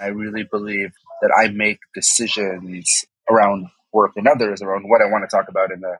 [0.00, 0.92] I really believe
[1.22, 5.72] that I make decisions around work and others around what I want to talk about
[5.72, 5.96] in the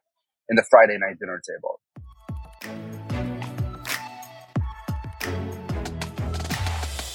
[0.48, 1.80] in the Friday night dinner table.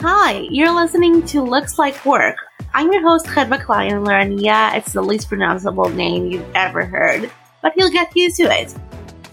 [0.02, 2.36] Hi, you're listening to Looks Like Work.
[2.74, 7.32] I'm your host, Chedva Kleinler, and yeah, it's the least pronounceable name you've ever heard,
[7.62, 8.76] but you'll get used to it.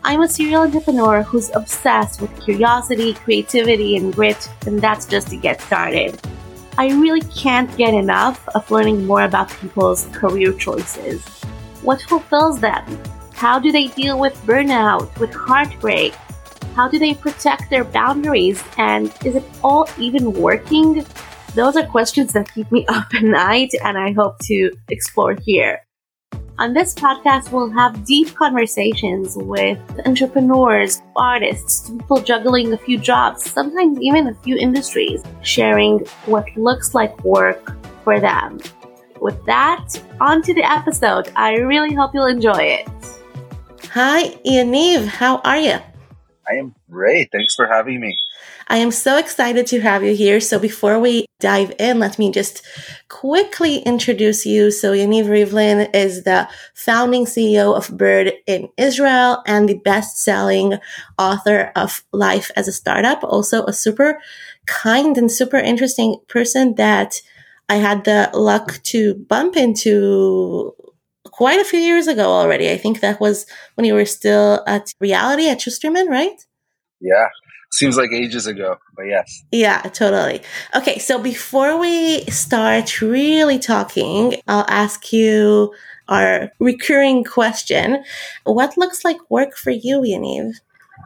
[0.05, 5.37] I'm a serial entrepreneur who's obsessed with curiosity, creativity, and grit, and that's just to
[5.37, 6.21] get started.
[6.79, 11.27] I really can't get enough of learning more about people's career choices.
[11.83, 12.85] What fulfills them?
[13.35, 16.15] How do they deal with burnout, with heartbreak?
[16.75, 18.63] How do they protect their boundaries?
[18.79, 21.05] And is it all even working?
[21.55, 25.83] Those are questions that keep me up at night, and I hope to explore here.
[26.61, 33.51] On this podcast, we'll have deep conversations with entrepreneurs, artists, people juggling a few jobs,
[33.51, 37.73] sometimes even a few industries, sharing what looks like work
[38.05, 38.59] for them.
[39.23, 39.89] With that,
[40.21, 41.33] on to the episode.
[41.35, 42.87] I really hope you'll enjoy it.
[43.93, 45.07] Hi, Yaniv.
[45.07, 45.79] How are you?
[46.47, 47.31] I am great.
[47.33, 48.19] Thanks for having me.
[48.71, 50.39] I am so excited to have you here.
[50.39, 52.65] So before we dive in, let me just
[53.09, 54.71] quickly introduce you.
[54.71, 60.79] So Yaniv Rivlin is the founding CEO of Bird in Israel and the best-selling
[61.19, 63.25] author of Life as a Startup.
[63.25, 64.21] Also a super
[64.67, 67.21] kind and super interesting person that
[67.69, 70.77] I had the luck to bump into
[71.25, 72.71] quite a few years ago already.
[72.71, 76.47] I think that was when you were still at reality at Schusterman, right?
[77.01, 77.29] Yeah,
[77.73, 79.45] seems like ages ago, but yes.
[79.53, 80.43] Yeah, totally.
[80.75, 85.75] Okay, so before we start really talking, I'll ask you
[86.09, 88.05] our recurring question.
[88.45, 90.55] What looks like work for you, Yaniv?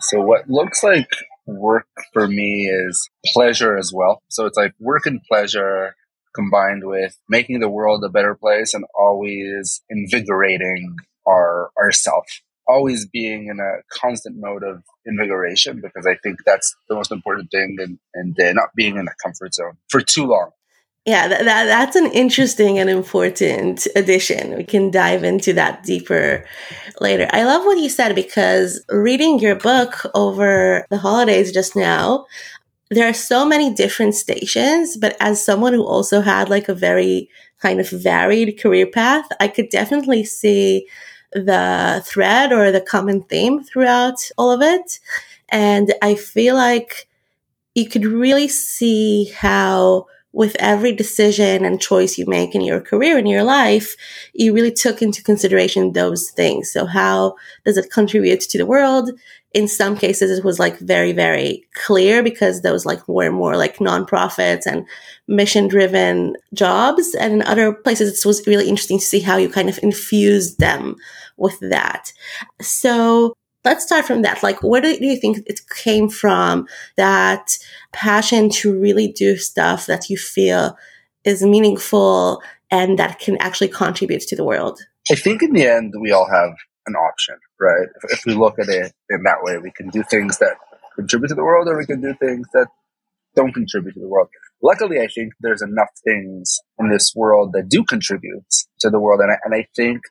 [0.00, 1.10] So, what looks like
[1.46, 4.22] work for me is pleasure as well.
[4.28, 5.94] So, it's like work and pleasure
[6.34, 12.26] combined with making the world a better place and always invigorating our ourself
[12.66, 17.50] always being in a constant mode of invigoration because I think that's the most important
[17.50, 20.50] thing and, and not being in a comfort zone for too long.
[21.06, 24.56] Yeah, that, that, that's an interesting and important addition.
[24.56, 26.46] We can dive into that deeper
[26.98, 27.28] later.
[27.30, 32.24] I love what you said because reading your book over the holidays just now,
[32.90, 37.28] there are so many different stations, but as someone who also had like a very
[37.60, 40.86] kind of varied career path, I could definitely see
[41.34, 45.00] the thread or the common theme throughout all of it.
[45.48, 47.08] And I feel like
[47.74, 53.16] you could really see how with every decision and choice you make in your career
[53.18, 53.96] in your life,
[54.32, 56.72] you really took into consideration those things.
[56.72, 59.10] So how does it contribute to the world?
[59.54, 63.78] In some cases, it was like very, very clear because those like were more like
[63.78, 64.86] nonprofits and
[65.28, 67.14] mission driven jobs.
[67.14, 70.58] And in other places, it was really interesting to see how you kind of infused
[70.58, 70.96] them
[71.36, 72.12] with that.
[72.60, 74.42] So let's start from that.
[74.42, 76.66] Like, where do you think it came from
[76.96, 77.56] that
[77.92, 80.76] passion to really do stuff that you feel
[81.24, 84.80] is meaningful and that can actually contribute to the world?
[85.10, 86.54] I think in the end, we all have
[86.86, 87.88] an option, right?
[88.02, 90.56] If, if we look at it in that way, we can do things that
[90.94, 92.68] contribute to the world or we can do things that
[93.34, 94.28] don't contribute to the world.
[94.62, 98.46] Luckily, I think there's enough things in this world that do contribute
[98.80, 99.20] to the world.
[99.20, 100.02] And I, and I think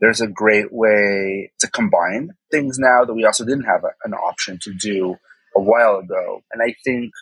[0.00, 4.12] there's a great way to combine things now that we also didn't have a, an
[4.12, 5.16] option to do
[5.56, 6.42] a while ago.
[6.52, 7.12] And I think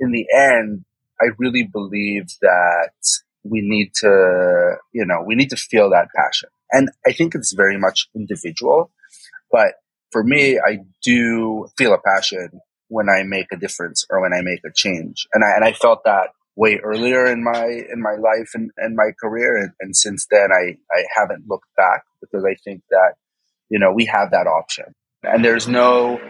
[0.00, 0.84] in the end,
[1.20, 2.92] I really believe that
[3.44, 6.48] we need to, you know, we need to feel that passion.
[6.72, 8.90] And I think it's very much individual.
[9.50, 9.74] But
[10.10, 14.40] for me, I do feel a passion when I make a difference or when I
[14.42, 15.26] make a change.
[15.32, 18.94] And I, and I felt that way earlier in my in my life and, and
[18.94, 23.14] my career and, and since then I, I haven't looked back because I think that
[23.70, 24.94] you know we have that option
[25.24, 26.20] and there's no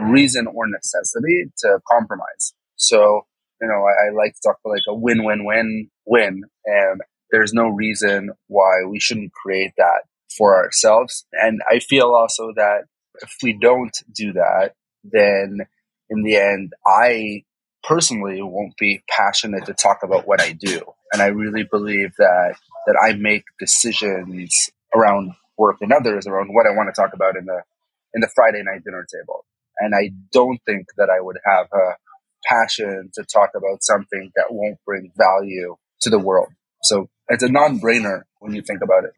[0.00, 3.26] reason or necessity to compromise so
[3.60, 7.00] you know I, I like to talk about like a win win win win and
[7.30, 10.02] there's no reason why we shouldn't create that
[10.36, 12.84] for ourselves and I feel also that
[13.22, 14.74] if we don't do that
[15.04, 15.58] then
[16.10, 17.44] in the end I
[17.88, 20.82] personally won't be passionate to talk about what I do.
[21.12, 22.54] And I really believe that
[22.86, 27.36] that I make decisions around work and others around what I want to talk about
[27.36, 27.62] in the
[28.14, 29.44] in the Friday night dinner table.
[29.78, 31.96] And I don't think that I would have a
[32.46, 36.48] passion to talk about something that won't bring value to the world.
[36.82, 39.12] So it's a non-brainer when you think about it.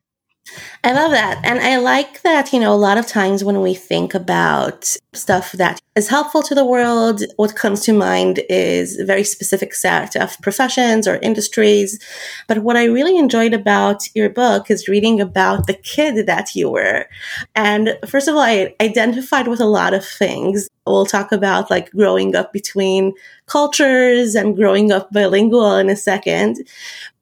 [0.82, 1.44] I love that.
[1.44, 5.52] And I like that, you know, a lot of times when we think about stuff
[5.52, 10.16] that is helpful to the world, what comes to mind is a very specific set
[10.16, 12.02] of professions or industries.
[12.48, 16.70] But what I really enjoyed about your book is reading about the kid that you
[16.70, 17.06] were.
[17.54, 20.68] And first of all, I identified with a lot of things.
[20.86, 23.12] We'll talk about like growing up between
[23.46, 26.66] cultures and growing up bilingual in a second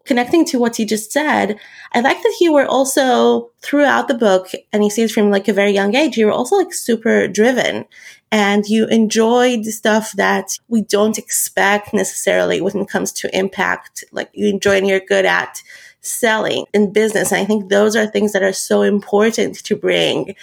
[0.09, 1.61] connecting to what you just said,
[1.93, 5.47] I like that you were also throughout the book, and you see it from like
[5.47, 7.85] a very young age, you were also like super driven
[8.31, 14.05] and you enjoyed stuff that we don't expect necessarily when it comes to impact.
[14.13, 15.63] Like you enjoy and you're good at
[16.01, 17.33] selling in business.
[17.33, 20.35] And I think those are things that are so important to bring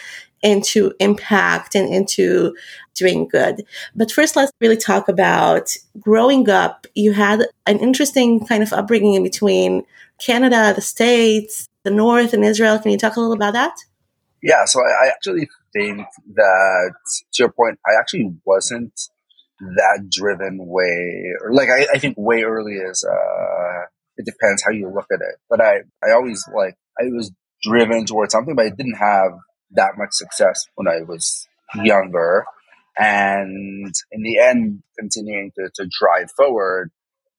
[0.41, 2.55] into impact and into
[2.95, 3.65] doing good.
[3.95, 6.87] But first, let's really talk about growing up.
[6.95, 9.83] You had an interesting kind of upbringing in between
[10.17, 12.79] Canada, the States, the North, and Israel.
[12.79, 13.75] Can you talk a little about that?
[14.41, 16.05] Yeah, so I, I actually think
[16.35, 16.93] that,
[17.33, 19.09] to your point, I actually wasn't
[19.59, 23.85] that driven way, or like I, I think way early is, uh,
[24.17, 25.35] it depends how you look at it.
[25.49, 27.31] But I, I always like, I was
[27.63, 29.31] driven towards something, but I didn't have
[29.71, 31.47] that much success when I was
[31.83, 32.45] younger.
[32.97, 36.91] And in the end, continuing to, to drive forward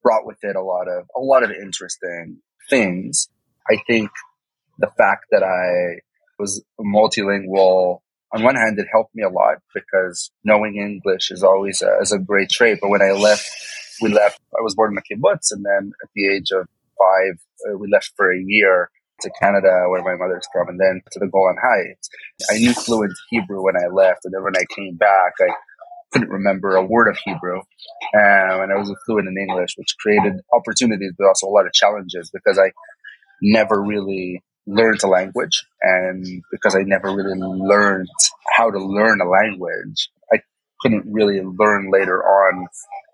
[0.03, 2.39] brought with it a lot of, a lot of interesting
[2.69, 3.29] things.
[3.69, 4.09] I think
[4.77, 6.01] the fact that I
[6.39, 7.99] was multilingual,
[8.33, 12.11] on one hand, it helped me a lot because knowing English is always a, is
[12.11, 12.79] a great trait.
[12.81, 13.49] But when I left,
[14.01, 15.51] we left, I was born in the kibbutz.
[15.51, 16.67] And then at the age of
[16.99, 18.91] five, uh, we left for a year
[19.21, 22.09] to Canada, where my mother's from, and then to the Golan Heights.
[22.51, 25.51] I knew fluent Hebrew when I left, and then when I came back, I
[26.11, 27.63] couldn't remember a word of Hebrew, um,
[28.13, 32.29] and I was fluent in English, which created opportunities, but also a lot of challenges
[32.31, 32.71] because I
[33.41, 38.07] never really learned a language, and because I never really learned
[38.55, 40.37] how to learn a language, I
[40.81, 42.67] couldn't really learn later on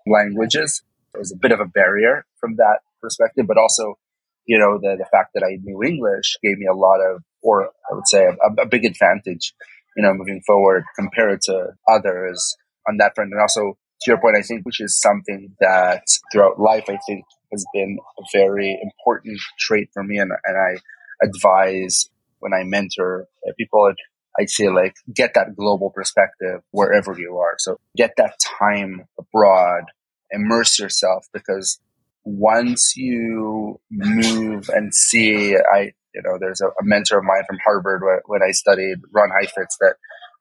[0.06, 0.82] languages.
[1.12, 3.98] There was a bit of a barrier from that perspective, but also
[4.46, 7.64] you know, the, the fact that I knew English gave me a lot of, or
[7.90, 9.54] I would say a, a big advantage,
[9.96, 12.56] you know, moving forward compared to others
[12.88, 13.32] on that front.
[13.32, 17.24] And also to your point, I think, which is something that throughout life, I think
[17.52, 20.18] has been a very important trait for me.
[20.18, 22.10] And, and I advise
[22.40, 23.26] when I mentor
[23.56, 23.92] people,
[24.38, 27.54] I say like, get that global perspective wherever you are.
[27.58, 29.84] So get that time abroad,
[30.30, 31.80] immerse yourself because
[32.24, 37.58] once you move and see, I, you know, there's a, a mentor of mine from
[37.64, 39.96] Harvard when, when I studied, Ron Heifetz, that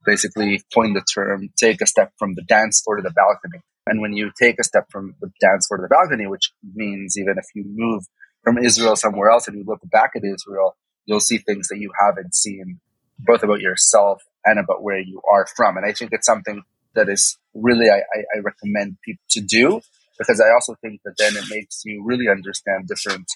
[0.06, 3.62] basically coined the term take a step from the dance floor to the balcony.
[3.86, 7.18] And when you take a step from the dance floor to the balcony, which means
[7.18, 8.04] even if you move
[8.44, 10.76] from Israel somewhere else and you look back at Israel,
[11.06, 12.80] you'll see things that you haven't seen,
[13.20, 15.78] both about yourself and about where you are from.
[15.78, 16.64] And I think it's something
[16.96, 18.00] that is really I,
[18.36, 19.82] I recommend people to do
[20.18, 23.28] because I also think that then it makes you really understand different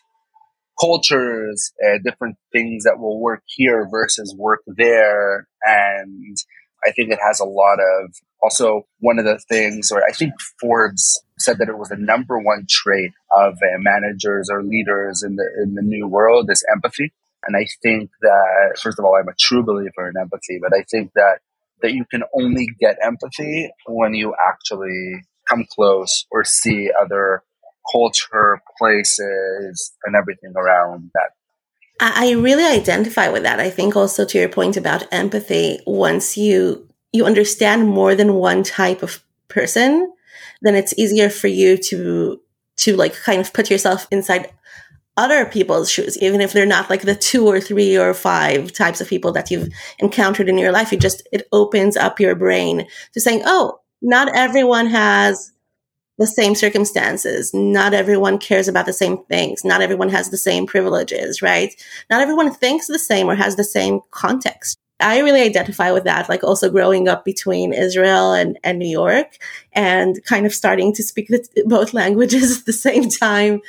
[0.80, 5.48] cultures, uh, different things that will work here versus work there.
[5.64, 6.38] And
[6.86, 10.34] I think it has a lot of also one of the things, or I think
[10.62, 15.36] Forbes said that it was the number one trait of uh, managers or leaders in
[15.36, 17.12] the in the new world is empathy.
[17.46, 20.84] And I think that first of all, I'm a true believer in empathy, but I
[20.90, 21.40] think that
[21.82, 27.44] that you can only get empathy when you actually come close or see other
[27.92, 31.32] culture, places, and everything around that.
[32.00, 33.60] I really identify with that.
[33.60, 38.62] I think also to your point about empathy, once you you understand more than one
[38.64, 40.14] type of person,
[40.62, 42.40] then it's easier for you to
[42.78, 44.52] to like kind of put yourself inside
[45.16, 49.02] other people's shoes, even if they're not like the two or three or five types
[49.02, 50.94] of people that you've encountered in your life.
[50.94, 55.52] It just it opens up your brain to saying, "Oh, not everyone has
[56.18, 57.54] the same circumstances.
[57.54, 59.64] Not everyone cares about the same things.
[59.64, 61.74] Not everyone has the same privileges, right?
[62.10, 64.78] Not everyone thinks the same or has the same context.
[65.00, 69.38] I really identify with that, like also growing up between Israel and, and New York
[69.74, 71.30] and kind of starting to speak
[71.66, 73.62] both languages at the same time,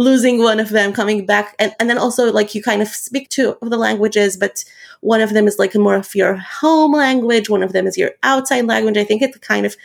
[0.00, 1.54] losing one of them, coming back.
[1.58, 4.64] And, and then also like you kind of speak two of the languages, but
[5.02, 7.50] one of them is like more of your home language.
[7.50, 8.96] One of them is your outside language.
[8.96, 9.76] I think it kind of,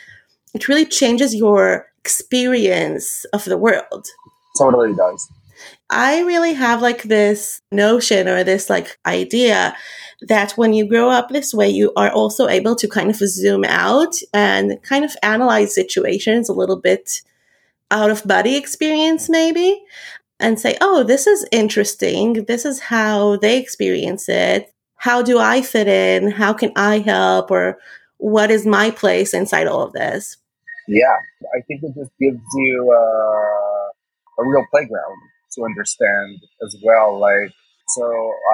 [0.54, 4.06] it really changes your experience of the world.
[4.58, 5.28] Totally does.
[5.90, 9.76] I really have like this notion or this like idea
[10.22, 13.64] that when you grow up this way, you are also able to kind of zoom
[13.64, 17.20] out and kind of analyze situations a little bit
[17.90, 19.82] out of body experience, maybe.
[20.38, 22.44] and say, oh, this is interesting.
[22.44, 24.72] This is how they experience it.
[24.96, 26.30] How do I fit in?
[26.30, 27.50] How can I help?
[27.50, 27.78] Or
[28.18, 30.36] what is my place inside all of this?
[30.88, 31.16] Yeah,
[31.56, 35.16] I think it just gives you uh, a real playground
[35.54, 37.18] to understand as well.
[37.18, 37.52] Like,
[37.88, 38.04] so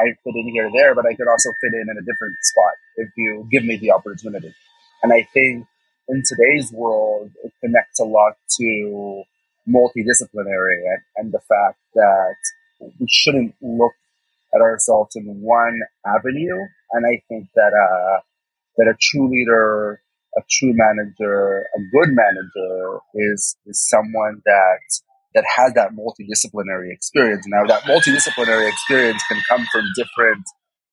[0.00, 2.72] I fit in here there, but I could also fit in in a different spot
[2.96, 4.54] if you give me the opportunity.
[5.02, 5.66] And I think
[6.12, 9.22] in today's world, it connects a lot to
[9.68, 12.36] multidisciplinary and, and the fact that
[13.00, 13.92] we shouldn't look
[14.54, 16.58] at ourselves in one avenue.
[16.92, 18.20] And I think that uh,
[18.76, 20.02] that a true leader,
[20.36, 24.80] a true manager, a good manager is is someone that
[25.34, 27.46] that has that multidisciplinary experience.
[27.48, 30.44] Now, that multidisciplinary experience can come from different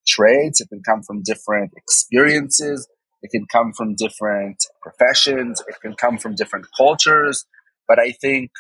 [0.08, 0.62] trades.
[0.62, 2.88] It can come from different experiences.
[3.22, 5.62] It can come from different professions.
[5.68, 7.46] It can come from different cultures.
[7.88, 8.52] But I think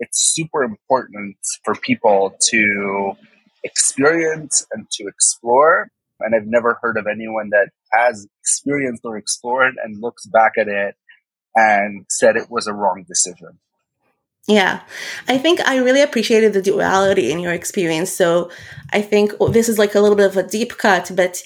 [0.00, 3.12] it's super important for people to
[3.64, 5.90] experience and to explore.
[6.20, 10.68] And I've never heard of anyone that has experienced or explored and looks back at
[10.68, 10.96] it
[11.54, 13.58] and said it was a wrong decision.
[14.48, 14.80] Yeah,
[15.28, 18.10] I think I really appreciated the duality in your experience.
[18.10, 18.50] So
[18.92, 21.42] I think this is like a little bit of a deep cut, but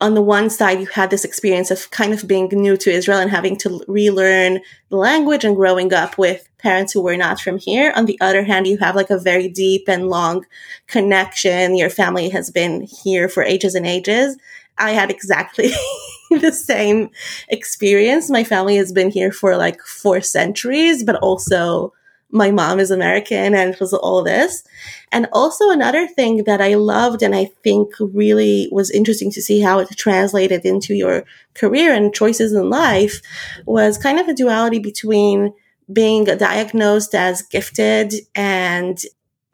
[0.00, 3.18] on the one side, you had this experience of kind of being new to Israel
[3.18, 4.60] and having to relearn
[4.90, 7.92] the language and growing up with parents who were not from here.
[7.96, 10.44] On the other hand, you have like a very deep and long
[10.86, 11.76] connection.
[11.76, 14.36] Your family has been here for ages and ages.
[14.78, 15.70] I had exactly
[16.30, 17.10] the same
[17.48, 18.28] experience.
[18.28, 21.94] My family has been here for like four centuries, but also
[22.30, 24.64] my mom is American and it was all this.
[25.12, 29.60] And also another thing that I loved and I think really was interesting to see
[29.60, 33.20] how it translated into your career and choices in life
[33.64, 35.52] was kind of a duality between
[35.92, 39.04] being diagnosed as gifted and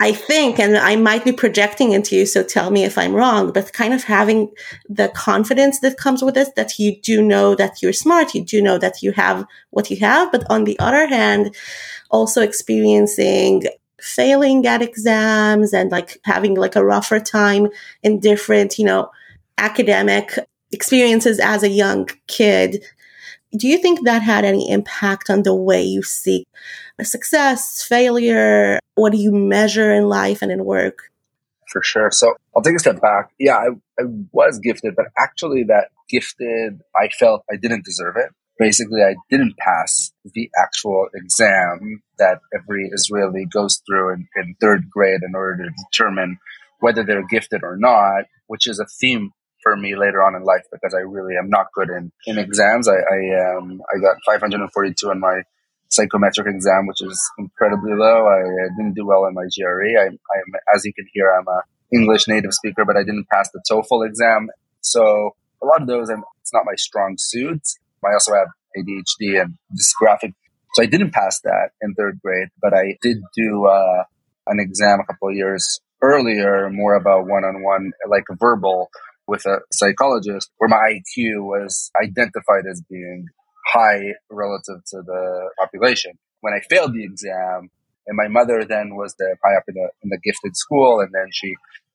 [0.02, 3.52] I think, and I might be projecting into you, so tell me if I'm wrong,
[3.52, 4.50] but kind of having
[4.88, 8.60] the confidence that comes with it that you do know that you're smart, you do
[8.60, 10.32] know that you have what you have.
[10.32, 11.54] But on the other hand,
[12.12, 13.64] also experiencing
[14.00, 17.68] failing at exams and like having like a rougher time
[18.02, 19.10] in different, you know,
[19.58, 20.38] academic
[20.72, 22.84] experiences as a young kid.
[23.56, 26.46] Do you think that had any impact on the way you see
[27.02, 28.78] success, failure?
[28.94, 31.10] What do you measure in life and in work?
[31.68, 32.10] For sure.
[32.10, 33.30] So I'll take a step back.
[33.38, 33.68] Yeah, I,
[34.00, 39.14] I was gifted, but actually, that gifted, I felt I didn't deserve it basically I
[39.30, 45.34] didn't pass the actual exam that every Israeli goes through in, in third grade in
[45.34, 46.38] order to determine
[46.80, 49.30] whether they're gifted or not, which is a theme
[49.62, 52.88] for me later on in life because I really am not good in, in exams.
[52.88, 55.42] I, I, um, I got 542 on my
[55.88, 58.26] psychometric exam, which is incredibly low.
[58.26, 60.00] I, I didn't do well in my GRE.
[60.00, 60.18] I'm,
[60.74, 61.62] as you can hear, I'm a
[61.94, 64.48] English native speaker, but I didn't pass the TOEFL exam.
[64.80, 67.62] So a lot of those, I'm, it's not my strong suit.
[68.04, 70.34] I also have ADHD and dysgraphic.
[70.74, 74.04] So I didn't pass that in third grade, but I did do uh,
[74.46, 78.90] an exam a couple of years earlier, more about one-on-one, like verbal
[79.26, 83.26] with a psychologist, where my IQ was identified as being
[83.66, 86.12] high relative to the population.
[86.40, 87.70] When I failed the exam,
[88.06, 91.10] and my mother then was the high up in the in the gifted school, and
[91.12, 91.54] then she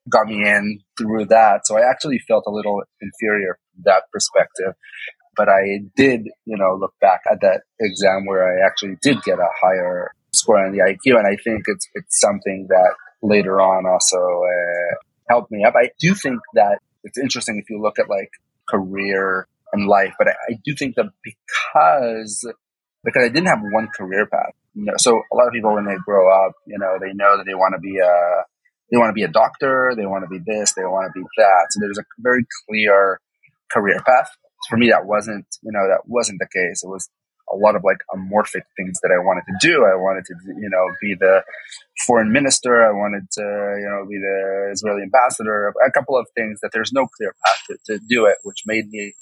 [0.10, 1.68] got me in through that.
[1.68, 4.74] So I actually felt a little inferior from that perspective.
[5.38, 9.40] But I did, you know, look back at that exam where I actually did get
[9.40, 13.86] a higher score on the IQ, and I think it's it's something that later on
[13.86, 14.96] also uh,
[15.30, 15.74] helped me up.
[15.76, 18.32] I do think that it's interesting if you look at like
[18.68, 22.52] career and life, but I, I do think that because
[23.04, 25.86] because I didn't have one career path, you know, so a lot of people when
[25.86, 28.44] they grow up, you know, they know that they want to be a
[28.92, 31.26] they want to be a doctor, they want to be this, they want to be
[31.38, 31.68] that.
[31.72, 33.20] So there's a very clear
[33.72, 34.32] career path
[34.70, 36.84] for me, that wasn't, you know, that wasn't the case.
[36.84, 37.10] It was
[37.54, 39.86] a lot of like amorphic things that I wanted to do.
[39.86, 41.44] I wanted to, you know, be the
[42.06, 42.86] foreign minister.
[42.86, 45.74] I wanted to, you know, be the Israeli ambassador.
[45.86, 48.90] A couple of things that there's no clear path to, to do it, which made
[48.90, 49.14] me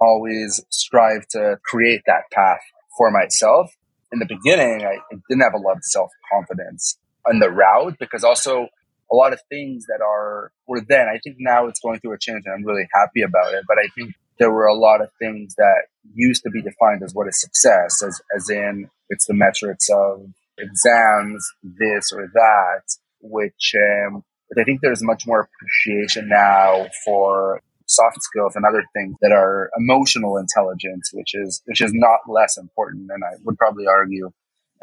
[0.00, 2.60] always strive to create that path
[2.96, 3.70] for myself.
[4.12, 8.24] In the beginning, I didn't have a lot of self confidence on the route because
[8.24, 8.68] also
[9.10, 11.08] a lot of things that are were then.
[11.08, 13.64] I think now it's going through a change and I'm really happy about it.
[13.68, 15.82] But I think there were a lot of things that
[16.14, 20.26] used to be defined as what is success, as, as in it's the metrics of
[20.58, 22.82] exams, this or that,
[23.20, 24.24] which, um,
[24.58, 29.70] I think there's much more appreciation now for soft skills and other things that are
[29.78, 33.10] emotional intelligence, which is, which is not less important.
[33.10, 34.30] And I would probably argue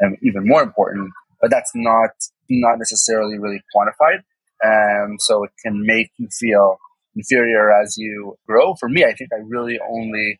[0.04, 1.10] um, even more important,
[1.40, 2.10] but that's not
[2.48, 4.22] not necessarily really quantified.
[4.62, 6.78] And so it can make you feel
[7.16, 8.74] inferior as you grow.
[8.74, 10.38] For me, I think I really only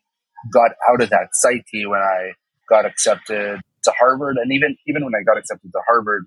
[0.53, 2.33] got out of that psyche when I
[2.69, 4.37] got accepted to Harvard.
[4.37, 6.25] And even, even when I got accepted to Harvard,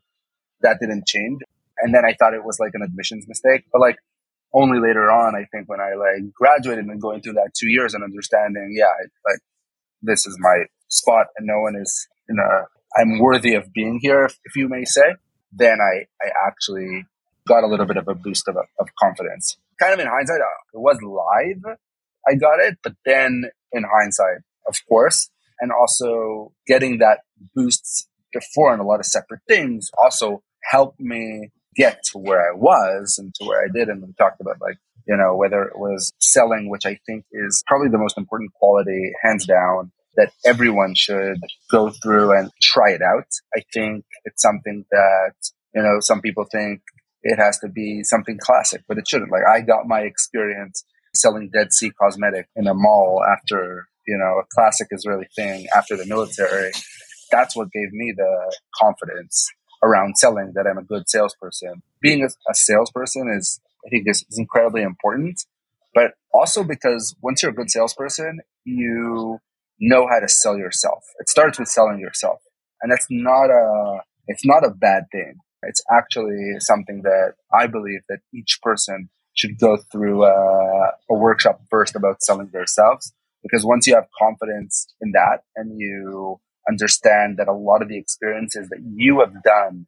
[0.62, 1.40] that didn't change.
[1.78, 3.64] And then I thought it was like an admissions mistake.
[3.72, 3.96] But like
[4.52, 7.94] only later on, I think when I like graduated and going through that two years
[7.94, 8.92] and understanding, yeah,
[9.26, 9.40] like
[10.02, 12.66] this is my spot and no one is, you know,
[12.98, 15.14] I'm worthy of being here, if, if you may say,
[15.52, 17.06] then I, I actually
[17.46, 19.56] got a little bit of a boost of, of confidence.
[19.80, 21.76] Kind of in hindsight, uh, it was live.
[22.28, 27.20] I got it, but then in hindsight, of course, and also getting that
[27.54, 32.54] boost before and a lot of separate things also helped me get to where I
[32.54, 33.88] was and to where I did.
[33.88, 37.62] And we talked about like, you know, whether it was selling, which I think is
[37.66, 43.02] probably the most important quality, hands down, that everyone should go through and try it
[43.02, 43.26] out.
[43.56, 45.32] I think it's something that,
[45.74, 46.82] you know, some people think
[47.22, 49.30] it has to be something classic, but it shouldn't.
[49.30, 50.84] Like I got my experience
[51.14, 55.96] selling Dead Sea cosmetic in a mall after, you know, a classic Israeli thing after
[55.96, 56.72] the military.
[57.30, 59.48] That's what gave me the confidence
[59.82, 61.82] around selling that I'm a good salesperson.
[62.00, 65.44] Being a, a salesperson is, I think, is, is incredibly important,
[65.94, 69.38] but also because once you're a good salesperson, you
[69.78, 71.04] know how to sell yourself.
[71.18, 72.40] It starts with selling yourself.
[72.82, 75.36] And that's not a, it's not a bad thing.
[75.62, 81.60] It's actually something that I believe that each person should go through a, a workshop
[81.70, 83.12] first about selling themselves.
[83.42, 87.98] Because once you have confidence in that and you understand that a lot of the
[87.98, 89.86] experiences that you have done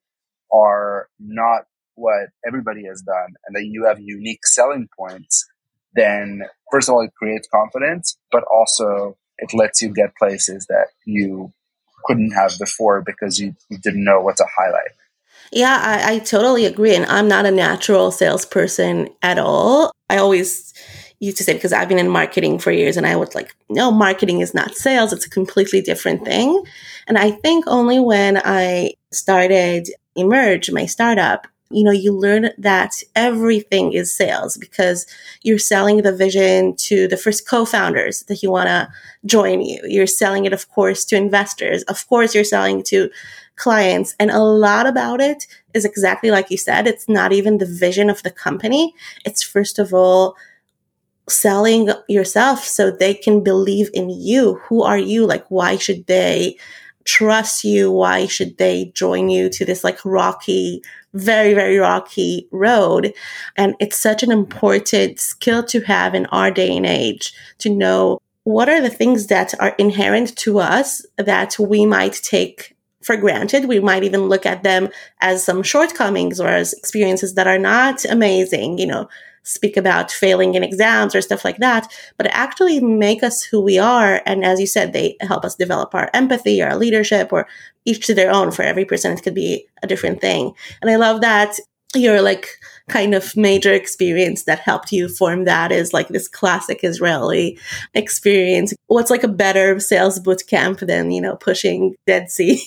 [0.52, 1.62] are not
[1.94, 5.46] what everybody has done and that you have unique selling points,
[5.94, 10.86] then first of all, it creates confidence, but also it lets you get places that
[11.04, 11.52] you
[12.04, 14.92] couldn't have before because you, you didn't know what to highlight.
[15.52, 16.94] Yeah, I, I totally agree.
[16.94, 19.92] And I'm not a natural salesperson at all.
[20.08, 20.72] I always
[21.20, 23.90] used to say because I've been in marketing for years and I would like, no,
[23.90, 25.12] marketing is not sales.
[25.12, 26.62] It's a completely different thing.
[27.06, 32.92] And I think only when I started Emerge, my startup, you know, you learn that
[33.14, 35.06] everything is sales because
[35.42, 38.88] you're selling the vision to the first co-founders that you want to
[39.24, 39.80] join you.
[39.84, 41.82] You're selling it, of course, to investors.
[41.84, 43.08] Of course, you're selling to
[43.56, 44.14] clients.
[44.18, 46.86] And a lot about it is exactly like you said.
[46.86, 48.94] It's not even the vision of the company.
[49.24, 50.36] It's first of all,
[51.28, 54.54] selling yourself so they can believe in you.
[54.66, 55.26] Who are you?
[55.26, 56.56] Like, why should they
[57.04, 57.90] trust you?
[57.90, 60.82] Why should they join you to this like rocky,
[61.14, 63.12] very, very rocky road?
[63.56, 68.20] And it's such an important skill to have in our day and age to know
[68.44, 72.71] what are the things that are inherent to us that we might take
[73.02, 73.66] for granted.
[73.66, 74.88] We might even look at them
[75.20, 79.08] as some shortcomings or as experiences that are not amazing, you know,
[79.44, 83.78] speak about failing in exams or stuff like that, but actually make us who we
[83.78, 84.22] are.
[84.24, 87.48] And as you said, they help us develop our empathy, our leadership, or
[87.84, 88.52] each to their own.
[88.52, 90.54] For every person, it could be a different thing.
[90.80, 91.58] And I love that
[91.94, 92.48] you're like
[92.92, 97.58] kind of major experience that helped you form that is like this classic Israeli
[97.94, 98.74] experience.
[98.86, 102.60] What's like a better sales boot camp than, you know, pushing Dead Sea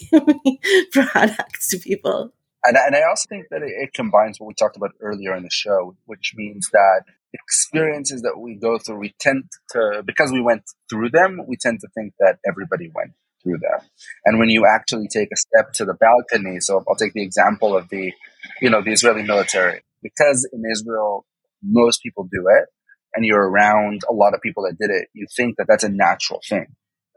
[0.92, 2.34] products to people?
[2.64, 5.44] And, and I also think that it, it combines what we talked about earlier in
[5.44, 10.42] the show, which means that experiences that we go through, we tend to, because we
[10.42, 13.12] went through them, we tend to think that everybody went
[13.44, 13.88] through them.
[14.26, 17.78] And when you actually take a step to the balcony, so I'll take the example
[17.78, 18.12] of the,
[18.60, 21.26] you know, the Israeli military, because in Israel,
[21.63, 22.70] most people do it
[23.15, 25.89] and you're around a lot of people that did it, you think that that's a
[25.89, 26.68] natural thing.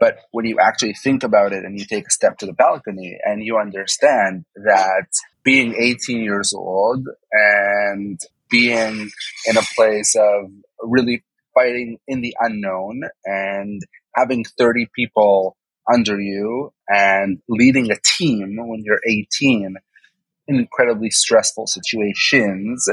[0.01, 3.19] But when you actually think about it and you take a step to the balcony
[3.25, 5.09] and you understand that
[5.43, 9.11] being 18 years old and being
[9.47, 13.83] in a place of really fighting in the unknown and
[14.15, 15.57] having 30 people
[15.93, 19.77] under you and leading a team when you're 18
[20.49, 22.89] in incredibly stressful situations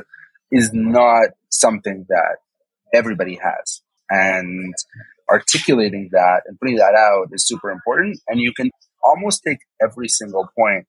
[0.52, 2.38] is not something that
[2.94, 3.82] everybody has.
[4.10, 4.74] And
[5.30, 8.20] articulating that and putting that out is super important.
[8.28, 8.70] And you can
[9.04, 10.86] almost take every single point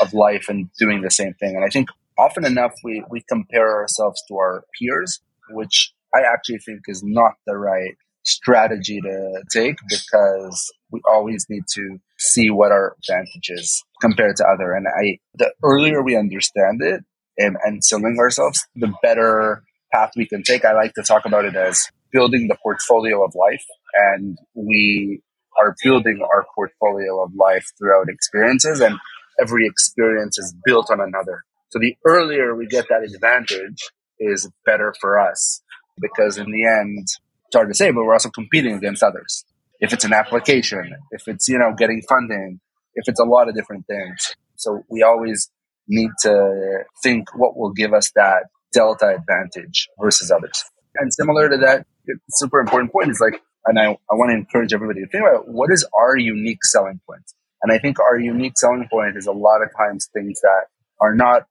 [0.00, 1.56] of life and doing the same thing.
[1.56, 6.58] And I think often enough we, we compare ourselves to our peers, which I actually
[6.58, 12.70] think is not the right strategy to take because we always need to see what
[12.70, 14.72] our advantages compared to other.
[14.74, 17.04] And I, the earlier we understand it
[17.38, 20.64] and, and selling ourselves, the better path we can take.
[20.64, 25.20] I like to talk about it as building the portfolio of life and we
[25.58, 28.96] are building our portfolio of life throughout experiences and
[29.40, 34.94] every experience is built on another So the earlier we get that advantage is better
[35.00, 35.62] for us
[36.00, 39.44] because in the end, it's hard to say, but we're also competing against others.
[39.80, 42.60] If it's an application, if it's, you know, getting funding,
[42.94, 44.34] if it's a lot of different things.
[44.56, 45.50] So we always
[45.88, 50.64] need to think what will give us that delta advantage versus others.
[50.96, 51.86] And similar to that,
[52.30, 55.48] super important point is like, and I, I want to encourage everybody to think about
[55.48, 57.24] what is our unique selling point.
[57.62, 60.66] And I think our unique selling point is a lot of times things that
[61.00, 61.46] are not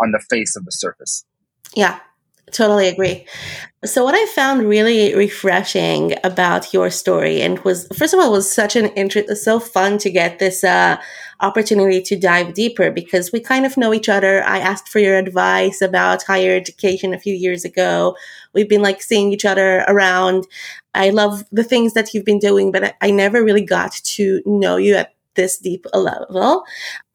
[0.00, 1.24] on the face of the surface.
[1.74, 2.00] Yeah,
[2.50, 3.26] totally agree.
[3.84, 8.50] So what I found really refreshing about your story and was first of all was
[8.50, 10.98] such an interest so fun to get this uh,
[11.40, 14.44] opportunity to dive deeper because we kind of know each other.
[14.44, 18.16] I asked for your advice about higher education a few years ago.
[18.52, 20.46] We've been like seeing each other around.
[20.94, 24.42] I love the things that you've been doing, but I, I never really got to
[24.46, 26.64] know you at this deep a level.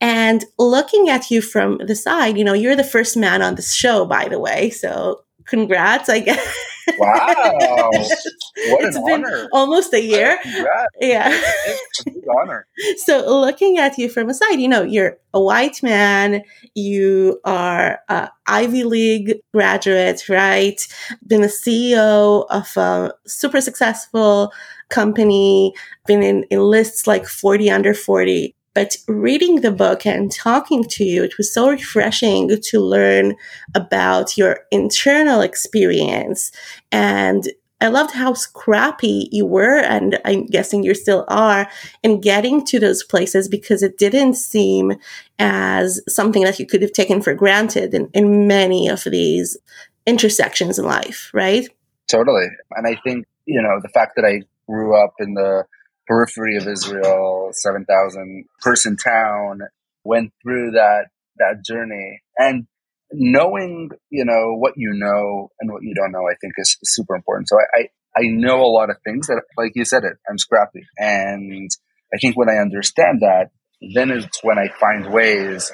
[0.01, 3.73] And looking at you from the side, you know, you're the first man on this
[3.73, 4.69] show, by the way.
[4.69, 6.57] So congrats, I guess.
[6.97, 7.35] Wow.
[7.35, 9.47] What it's an been honor.
[9.51, 10.37] Almost a year.
[10.41, 10.95] Congrats.
[11.01, 11.29] Yeah.
[11.65, 12.67] It's a big honor.
[12.97, 16.43] So looking at you from a side, you know, you're a white man,
[16.75, 20.81] you are a Ivy League graduate, right?
[21.25, 24.53] Been a CEO of a super successful
[24.89, 25.73] company,
[26.05, 28.55] been in, in lists like 40 under 40.
[28.77, 33.35] But reading the book and talking to you, it was so refreshing to learn
[33.73, 36.51] about your internal experience.
[36.91, 37.43] And
[37.81, 41.67] I loved how scrappy you were, and I'm guessing you still are,
[42.03, 44.93] in getting to those places because it didn't seem
[45.39, 49.57] as something that you could have taken for granted in, in many of these
[50.05, 51.67] intersections in life, right?
[52.11, 52.45] Totally.
[52.75, 55.65] And I think, you know, the fact that I grew up in the
[56.07, 59.61] periphery of Israel, 7,000 person town,
[60.03, 62.21] went through that, that journey.
[62.37, 62.67] And
[63.11, 67.15] knowing, you know, what you know and what you don't know, I think is, super
[67.15, 67.49] important.
[67.49, 67.87] So I, I,
[68.19, 70.85] I know a lot of things that, like you said it, I'm scrappy.
[70.97, 71.69] And
[72.13, 73.49] I think when I understand that,
[73.93, 75.71] then it's when I find ways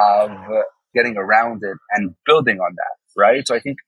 [0.00, 0.30] of
[0.94, 3.46] getting around it and building on that, right?
[3.46, 3.78] So I think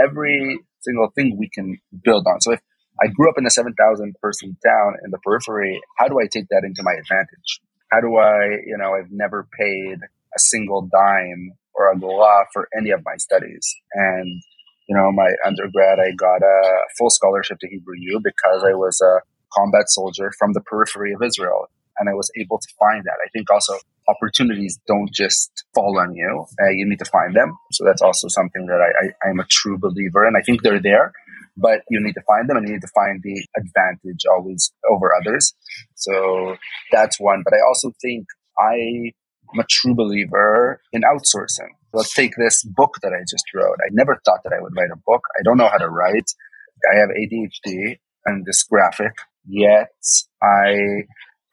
[0.00, 2.40] every single thing we can build on.
[2.40, 2.60] So if
[3.02, 5.80] I grew up in a 7,000 person town in the periphery.
[5.98, 7.60] How do I take that into my advantage?
[7.90, 9.98] How do I, you know, I've never paid
[10.34, 13.74] a single dime or a law for any of my studies.
[13.92, 14.42] And,
[14.88, 19.00] you know, my undergrad, I got a full scholarship to Hebrew U because I was
[19.00, 19.20] a
[19.52, 21.68] combat soldier from the periphery of Israel.
[21.98, 23.18] And I was able to find that.
[23.24, 23.74] I think also
[24.08, 26.46] opportunities don't just fall on you.
[26.60, 27.56] Uh, you need to find them.
[27.72, 30.34] So that's also something that I, I, I'm a true believer in.
[30.34, 31.12] I think they're there
[31.56, 35.14] but you need to find them and you need to find the advantage always over
[35.14, 35.54] others.
[35.94, 36.56] So
[36.90, 37.42] that's one.
[37.44, 38.26] But I also think
[38.58, 39.12] I
[39.52, 41.68] am a true believer in outsourcing.
[41.92, 43.76] Let's take this book that I just wrote.
[43.84, 45.22] I never thought that I would write a book.
[45.38, 46.30] I don't know how to write.
[46.90, 49.12] I have ADHD and dysgraphic,
[49.46, 49.92] yet
[50.42, 51.04] I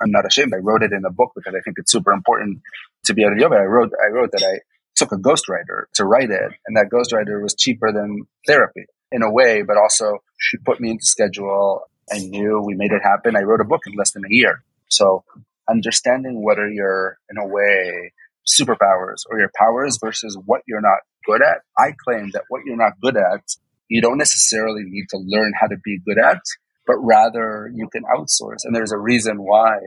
[0.02, 0.54] I'm not ashamed.
[0.54, 2.62] I wrote it in a book because I think it's super important
[3.06, 3.52] to be able to it.
[3.52, 4.60] I wrote I wrote that I
[4.96, 9.32] took a ghostwriter to write it, and that ghostwriter was cheaper than therapy in a
[9.32, 11.82] way, but also she put me into schedule.
[12.12, 13.36] I knew we made it happen.
[13.36, 14.64] I wrote a book in less than a year.
[14.90, 15.24] So
[15.70, 18.12] understanding whether you're in a way
[18.48, 21.62] superpowers or your powers versus what you're not good at.
[21.78, 23.44] I claim that what you're not good at,
[23.88, 26.42] you don't necessarily need to learn how to be good at,
[26.88, 28.60] but rather you can outsource.
[28.64, 29.78] And there's a reason why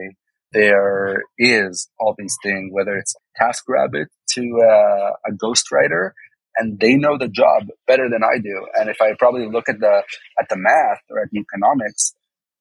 [0.53, 4.05] there is all these things, whether it's TaskRabbit
[4.35, 6.11] to uh, a ghostwriter
[6.57, 8.67] and they know the job better than I do.
[8.75, 10.03] And if I probably look at the
[10.39, 12.13] at the math or at the economics,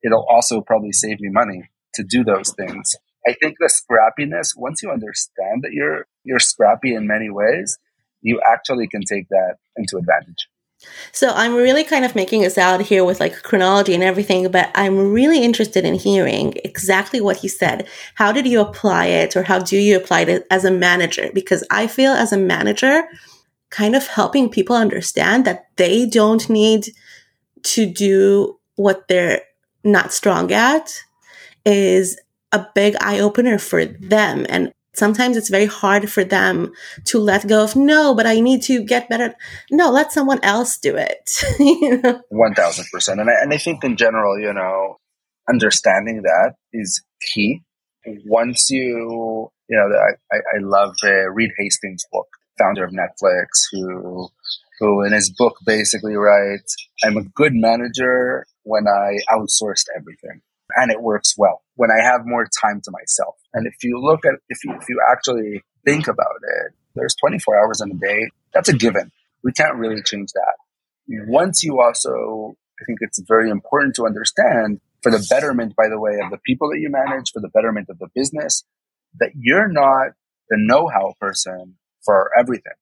[0.03, 2.97] it'll also probably save me money to do those things.
[3.27, 7.79] I think the scrappiness, once you understand that you're you're scrappy in many ways,
[8.21, 10.49] you actually can take that into advantage.
[11.13, 14.71] So I'm really kind of making us out here with like chronology and everything, but
[14.75, 17.89] I'm really interested in hearing exactly what he said.
[18.17, 21.31] How did you apply it or how do you apply it as a manager?
[21.33, 23.05] Because I feel as a manager,
[23.73, 26.89] kind of helping people understand that they don't need
[27.63, 29.41] to do what they're
[29.83, 30.95] not strong at
[31.65, 32.21] is
[32.53, 34.45] a big eye opener for them.
[34.49, 36.73] And sometimes it's very hard for them
[37.07, 39.35] to let go of, no, but I need to get better.
[39.71, 41.43] No, let someone else do it.
[41.59, 42.21] you know?
[42.31, 43.13] 1000%.
[43.13, 44.99] And I, and I think in general, you know,
[45.49, 47.63] understanding that is key.
[48.27, 52.27] Once you, you know, I, I love uh, Reed Hastings' book
[52.63, 54.29] founder of Netflix, who
[54.79, 60.43] who in his book basically writes, "I'm a good manager when I outsourced everything."
[60.77, 63.35] And it works well when I have more time to myself.
[63.55, 67.59] And if you look at, if you, if you actually think about it, there's 24
[67.59, 68.31] hours in a day.
[68.55, 69.11] That's a given.
[69.45, 70.57] We can't really change that.
[71.27, 75.99] Once you also, I think it's very important to understand for the betterment, by the
[75.99, 78.65] way, of the people that you manage, for the betterment of the business,
[79.19, 80.13] that you're not
[80.49, 82.73] the know-how person for everything.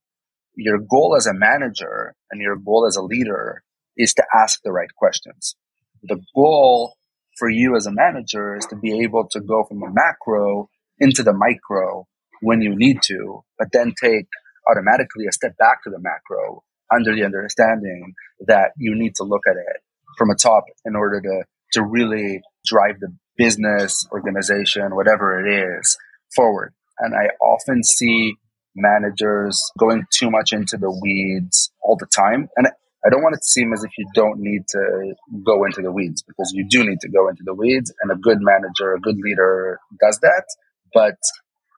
[0.54, 3.62] Your goal as a manager and your goal as a leader
[3.96, 5.56] is to ask the right questions.
[6.02, 6.94] The goal
[7.38, 11.22] for you as a manager is to be able to go from the macro into
[11.22, 12.06] the micro
[12.42, 14.26] when you need to, but then take
[14.70, 16.62] automatically a step back to the macro
[16.94, 18.14] under the understanding
[18.46, 19.82] that you need to look at it
[20.18, 25.96] from a top in order to, to really drive the business, organization, whatever it is
[26.34, 26.74] forward.
[26.98, 28.36] And I often see
[28.74, 32.48] managers going too much into the weeds all the time.
[32.56, 32.68] And
[33.04, 35.90] I don't want it to seem as if you don't need to go into the
[35.90, 39.00] weeds because you do need to go into the weeds and a good manager, a
[39.00, 40.44] good leader does that.
[40.92, 41.16] But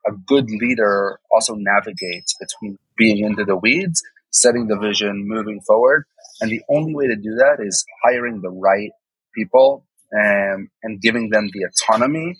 [0.07, 6.05] a good leader also navigates between being into the weeds, setting the vision, moving forward.
[6.41, 8.91] And the only way to do that is hiring the right
[9.35, 12.37] people and, and giving them the autonomy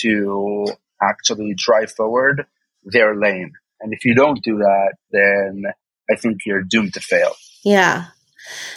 [0.00, 0.66] to
[1.00, 2.46] actually drive forward
[2.84, 3.52] their lane.
[3.80, 5.64] And if you don't do that, then
[6.10, 7.34] I think you're doomed to fail.
[7.64, 8.06] Yeah.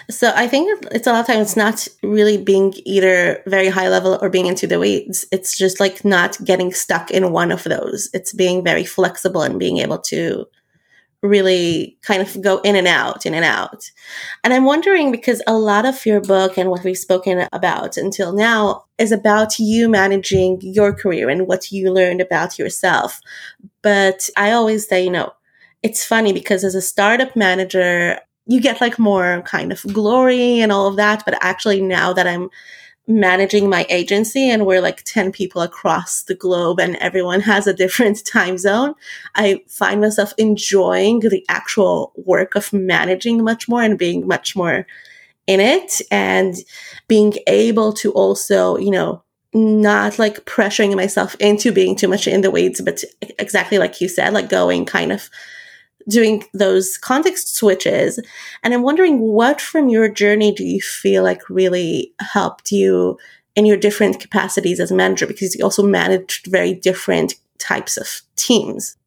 [0.09, 3.87] So I think it's a lot of times it's not really being either very high
[3.87, 5.25] level or being into the weeds.
[5.31, 8.09] It's just like not getting stuck in one of those.
[8.13, 10.47] It's being very flexible and being able to
[11.21, 13.91] really kind of go in and out, in and out.
[14.43, 18.31] And I'm wondering because a lot of your book and what we've spoken about until
[18.31, 23.19] now is about you managing your career and what you learned about yourself.
[23.81, 25.33] But I always say, you know,
[25.83, 30.71] it's funny because as a startup manager, you get like more kind of glory and
[30.71, 31.23] all of that.
[31.25, 32.49] But actually, now that I'm
[33.09, 37.73] managing my agency and we're like 10 people across the globe and everyone has a
[37.73, 38.93] different time zone,
[39.35, 44.85] I find myself enjoying the actual work of managing much more and being much more
[45.47, 46.55] in it and
[47.07, 52.41] being able to also, you know, not like pressuring myself into being too much in
[52.41, 53.03] the weeds, but
[53.39, 55.31] exactly like you said, like going kind of
[56.09, 58.19] doing those context switches.
[58.63, 63.17] And I'm wondering what from your journey do you feel like really helped you
[63.55, 65.27] in your different capacities as a manager?
[65.27, 68.97] Because you also managed very different types of teams.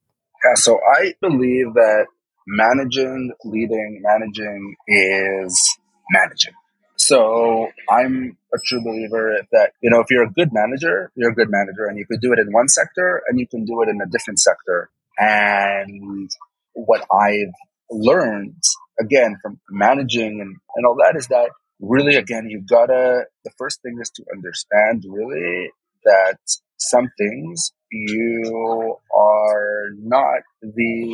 [0.44, 2.06] Yeah, so I believe that
[2.46, 5.78] managing, leading, managing is
[6.10, 6.54] managing.
[6.96, 11.34] So I'm a true believer that, you know, if you're a good manager, you're a
[11.34, 13.88] good manager and you could do it in one sector and you can do it
[13.88, 14.90] in a different sector.
[15.18, 16.30] And
[16.74, 17.54] what I've
[17.90, 18.62] learned
[19.00, 23.82] again from managing and, and all that is that really again you gotta the first
[23.82, 25.70] thing is to understand really
[26.04, 26.38] that
[26.78, 31.12] some things you are not the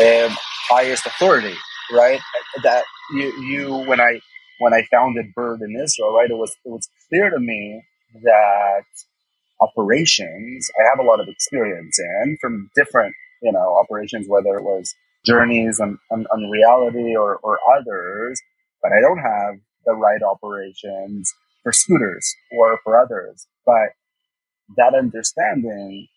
[0.00, 0.36] um,
[0.70, 1.54] highest authority
[1.92, 2.20] right?
[2.62, 4.20] That you you when i
[4.58, 7.82] when i founded bird in israel right it was it was clear to me
[8.22, 8.84] that
[9.60, 14.64] operations i have a lot of experience in from different you know, operations, whether it
[14.64, 18.40] was journeys on, on reality or, or others,
[18.82, 19.54] but I don't have
[19.86, 23.46] the right operations for scooters or for others.
[23.66, 23.90] But
[24.76, 26.08] that understanding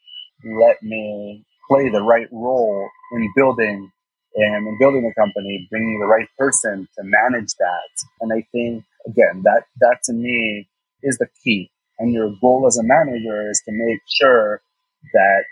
[0.43, 3.91] let me play the right role in building
[4.35, 7.89] and in building a company, bringing the right person to manage that.
[8.21, 10.67] And I think again, that that to me
[11.03, 11.71] is the key.
[11.99, 14.61] And your goal as a manager is to make sure
[15.13, 15.43] that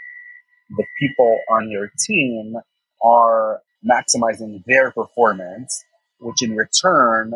[0.77, 2.55] the people on your team
[3.03, 5.83] are maximizing their performance,
[6.19, 7.33] which in return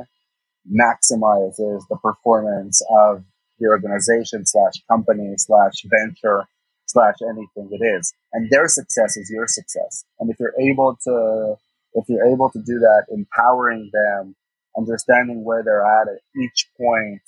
[0.70, 3.24] maximizes the performance of
[3.60, 6.46] the organization slash company slash venture
[6.86, 8.14] slash anything it is.
[8.34, 10.06] And their success is your success.
[10.20, 11.56] And if you're able to,
[11.94, 14.36] if you're able to do that, empowering them,
[14.78, 17.22] understanding where they're at at each point,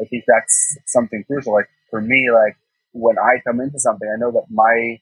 [0.00, 1.52] I think that's something crucial.
[1.52, 2.56] Like for me, like
[2.92, 5.00] when I come into something, I know that my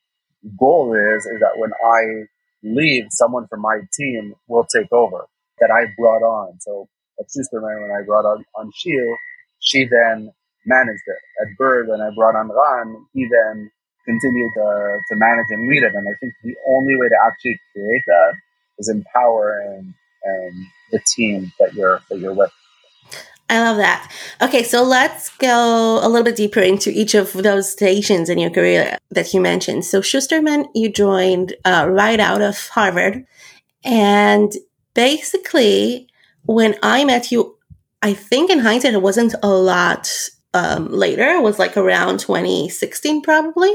[0.59, 2.27] goal is is that when I
[2.63, 5.27] leave, someone from my team will take over
[5.61, 6.61] that I brought on.
[6.61, 6.89] So
[7.21, 9.15] at Schusterman, when I brought on, on Shil,
[9.61, 10.33] she then
[10.67, 11.19] managed it.
[11.43, 13.71] At Bird, when I brought on Ran, he then
[14.07, 15.95] continued to, to manage and lead it.
[15.95, 18.33] And I think the only way to actually create that
[18.79, 19.95] is empowering
[20.29, 22.53] um, the team that you're that you're with.
[23.51, 24.13] I love that.
[24.43, 28.51] Okay, so let's go a little bit deeper into each of those stations in your
[28.51, 29.87] career that you mentioned.
[29.87, 33.25] So, Schusterman, you joined uh, right out of Harvard.
[33.85, 34.53] And
[34.93, 36.09] basically,
[36.45, 37.57] when I met you,
[38.03, 40.11] I think in hindsight, it wasn't a lot
[40.53, 41.27] um, later.
[41.27, 43.75] It was like around 2016, probably.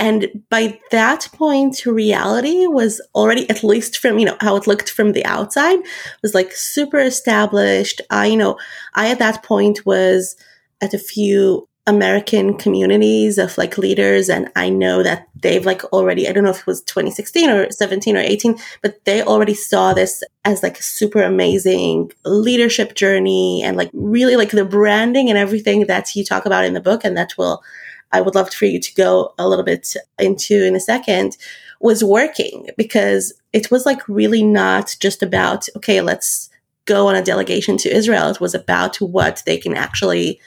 [0.00, 4.90] And by that point, reality was already, at least from, you know, how it looked
[4.90, 5.78] from the outside,
[6.22, 8.00] was like super established.
[8.10, 8.58] I, you know,
[8.94, 10.36] I at that point was
[10.80, 14.30] at a few American communities of like leaders.
[14.30, 17.70] And I know that they've like already, I don't know if it was 2016 or
[17.70, 23.62] 17 or 18, but they already saw this as like a super amazing leadership journey
[23.62, 27.04] and like really like the branding and everything that you talk about in the book.
[27.04, 27.62] And that will,
[28.14, 31.36] I would love for you to go a little bit into in a second
[31.80, 36.48] was working because it was like really not just about, okay, let's
[36.84, 38.28] go on a delegation to Israel.
[38.28, 40.40] It was about what they can actually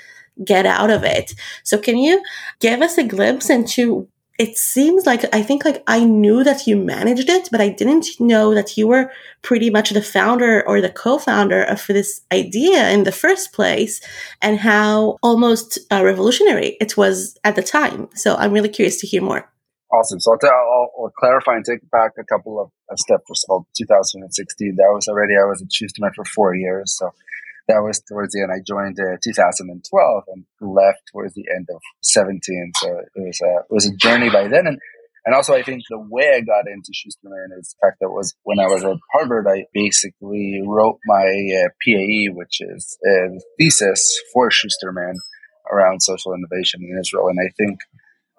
[0.45, 1.33] get out of it.
[1.63, 2.23] So can you
[2.59, 6.77] give us a glimpse into it seems like I think like I knew that you
[6.77, 10.89] managed it, but I didn't know that you were pretty much the founder or the
[10.89, 13.99] co-founder of this idea in the first place
[14.41, 18.09] and how almost uh, revolutionary it was at the time.
[18.13, 19.49] So I'm really curious to hear more.
[19.91, 20.19] Awesome.
[20.19, 23.23] So I'll, tell, I'll, I'll clarify and take back a couple of, steps.
[23.27, 26.95] First of all, 2016, that was already, I was a at Schusterman for four years.
[26.97, 27.09] So
[27.67, 28.51] that was towards the end.
[28.51, 32.71] I joined uh, 2012 and left towards the end of 17.
[32.75, 34.67] So it was a, it was a journey by then.
[34.67, 34.79] And,
[35.25, 38.35] and also I think the way I got into Schusterman is the fact that was
[38.43, 44.01] when I was at Harvard, I basically wrote my uh, PAE, which is a thesis
[44.33, 45.15] for Schusterman
[45.69, 47.27] around social innovation in Israel.
[47.27, 47.79] And I think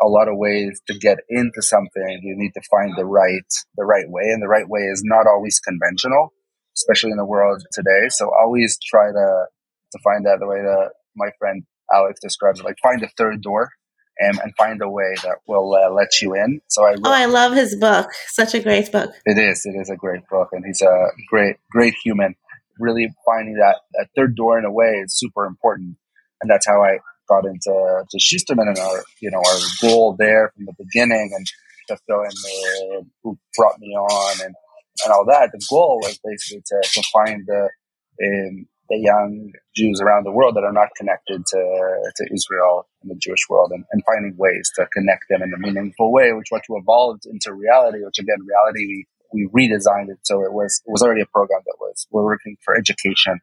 [0.01, 3.85] a lot of ways to get into something, you need to find the right, the
[3.85, 4.23] right way.
[4.33, 6.33] And the right way is not always conventional
[6.79, 8.09] especially in the world today.
[8.09, 9.45] So always try to
[9.93, 13.41] to find that the way that my friend Alex describes it, like find the third
[13.43, 13.71] door
[14.19, 16.61] and, and find a way that will uh, let you in.
[16.69, 18.11] So I wrote, oh, I love his book.
[18.27, 19.11] Such a great book.
[19.25, 19.65] It is.
[19.65, 22.35] It is a great book, and he's a great great human.
[22.79, 25.97] Really finding that that third door in a way is super important,
[26.41, 30.53] and that's how I got into to Schusterman and our you know our goal there
[30.55, 31.47] from the beginning and
[31.89, 34.55] just going uh, who brought me on and
[35.05, 37.69] and all that, the goal was basically to, to find the
[38.25, 43.11] um, the young Jews around the world that are not connected to, to Israel and
[43.11, 46.49] the Jewish world and, and finding ways to connect them in a meaningful way, which
[46.49, 50.19] what evolved into reality, which again, reality, we, we redesigned it.
[50.23, 53.39] So it was, it was already a program that was, we're working for education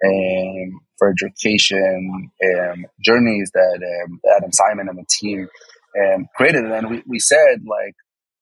[0.00, 5.48] and um, for education um, journeys that um, Adam Simon and the team
[5.98, 6.64] um, created.
[6.64, 7.94] And we, we said like,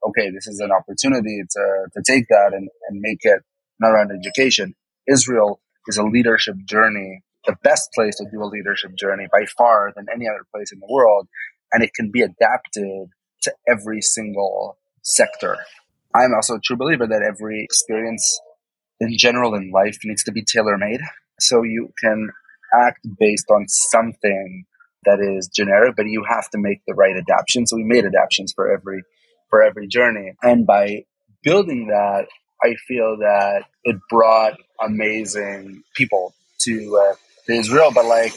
[0.09, 3.42] okay, this is an opportunity to, to take that and, and make it
[3.81, 4.75] not around education.
[5.09, 9.92] Israel is a leadership journey, the best place to do a leadership journey by far
[9.95, 11.29] than any other place in the world.
[11.73, 13.09] And it can be adapted
[13.42, 15.57] to every single sector.
[16.14, 18.40] I'm also a true believer that every experience
[19.01, 21.01] in general in life needs to be tailor made.
[21.38, 22.31] So you can
[22.75, 24.64] act based on something
[25.05, 27.71] that is generic, but you have to make the right adaptations.
[27.71, 29.03] So we made adaptations for every
[29.50, 30.32] for every journey.
[30.42, 31.04] And by
[31.42, 32.26] building that,
[32.62, 37.14] I feel that it brought amazing people to, uh,
[37.46, 37.90] to Israel.
[37.94, 38.32] But like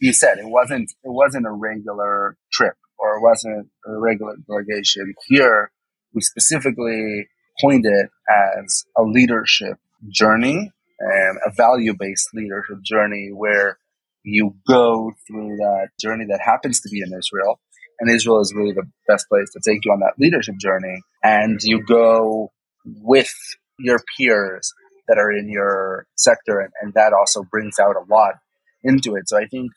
[0.00, 5.14] you said, it wasn't it wasn't a regular trip or it wasn't a regular delegation.
[5.26, 5.70] Here,
[6.12, 7.28] we specifically
[7.60, 13.78] coined it as a leadership journey, and a value based leadership journey where
[14.22, 17.60] you go through that journey that happens to be in Israel
[18.00, 21.00] and Israel is really the best place to take you on that leadership journey.
[21.22, 22.52] And you go
[22.84, 23.32] with
[23.78, 24.72] your peers
[25.08, 28.34] that are in your sector, and, and that also brings out a lot
[28.82, 29.28] into it.
[29.28, 29.70] So I think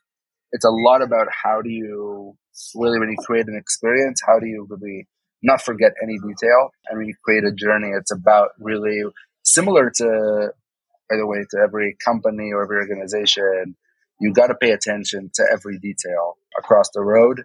[0.52, 2.36] it's a lot about how do you
[2.76, 5.08] really, really create an experience, how do you really
[5.42, 6.72] not forget any detail?
[6.90, 9.04] And when you create a journey, it's about really
[9.44, 10.50] similar to,
[11.10, 13.76] by the way, to every company or every organization.
[14.20, 17.44] You got to pay attention to every detail across the road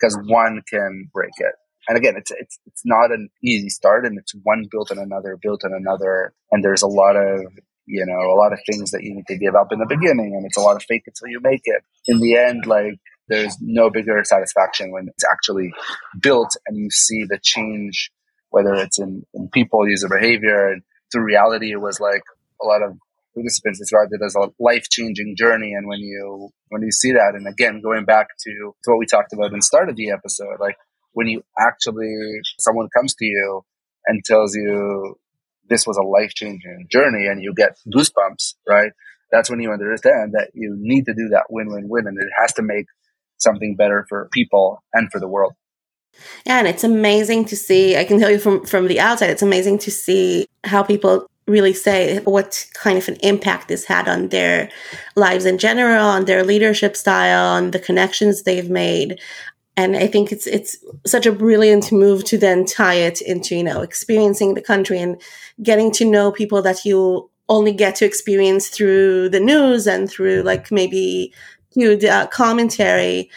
[0.00, 1.54] because one can break it.
[1.88, 5.38] And again, it's, it's, it's not an easy start and it's one built on another,
[5.40, 6.34] built on another.
[6.50, 7.40] And there's a lot of,
[7.86, 10.34] you know, a lot of things that you need to give up in the beginning
[10.34, 11.82] and it's a lot of fake until you make it.
[12.06, 15.72] In the end, like there's no bigger satisfaction when it's actually
[16.20, 18.10] built and you see the change,
[18.50, 20.82] whether it's in, in people, user behavior and
[21.12, 22.22] through reality, it was like
[22.60, 22.98] a lot of
[23.36, 25.74] participants described it as a life changing journey.
[25.74, 29.06] And when you when you see that, and again going back to, to what we
[29.06, 30.76] talked about in the start of the episode, like
[31.12, 33.62] when you actually someone comes to you
[34.06, 35.16] and tells you
[35.68, 38.92] this was a life changing journey, and you get goosebumps, right?
[39.30, 42.28] That's when you understand that you need to do that win win win, and it
[42.40, 42.86] has to make
[43.38, 45.52] something better for people and for the world.
[46.46, 47.96] Yeah, and it's amazing to see.
[47.96, 51.72] I can tell you from from the outside, it's amazing to see how people really
[51.72, 54.68] say what kind of an impact this had on their
[55.14, 59.20] lives in general, on their leadership style, on the connections they've made.
[59.76, 60.76] And I think it's it's
[61.06, 65.20] such a brilliant move to then tie it into, you know, experiencing the country and
[65.62, 70.42] getting to know people that you only get to experience through the news and through
[70.42, 71.32] like maybe
[71.72, 73.30] through the uh, commentary.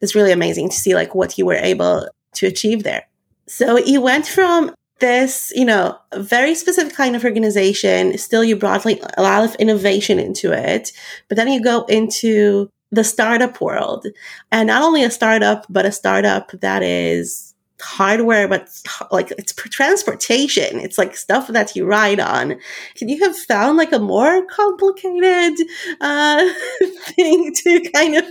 [0.00, 3.06] It's really amazing to see like what you were able to achieve there.
[3.46, 8.16] So you went from this, you know, very specific kind of organization.
[8.18, 10.92] Still, you brought a lot of innovation into it,
[11.28, 14.06] but then you go into the startup world
[14.52, 17.53] and not only a startup, but a startup that is
[17.84, 18.68] hardware, but
[19.10, 20.80] like it's transportation.
[20.80, 22.56] It's like stuff that you ride on.
[22.94, 25.66] Can you have found like a more complicated
[26.00, 26.48] uh,
[27.14, 28.24] thing to kind of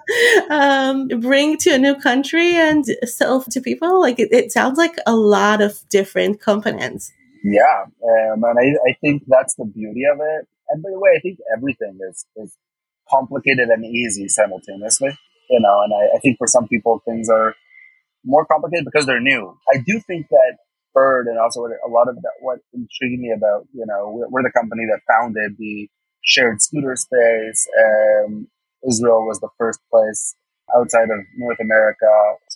[0.50, 4.00] um, bring to a new country and sell to people?
[4.00, 7.12] Like it, it, sounds like a lot of different components.
[7.42, 10.48] Yeah, um, and I, I think that's the beauty of it.
[10.70, 12.56] And by the way, I think everything is, is
[13.10, 15.10] complicated and easy simultaneously.
[15.50, 17.54] You know, and I, I think for some people things are
[18.24, 19.56] more complicated because they're new.
[19.72, 20.56] I do think that
[20.94, 24.42] Bird and also a lot of that, what intrigued me about, you know, we're, we're
[24.42, 25.88] the company that founded the
[26.22, 27.66] shared scooter space.
[27.84, 28.48] Um,
[28.88, 30.36] Israel was the first place
[30.76, 32.06] outside of North America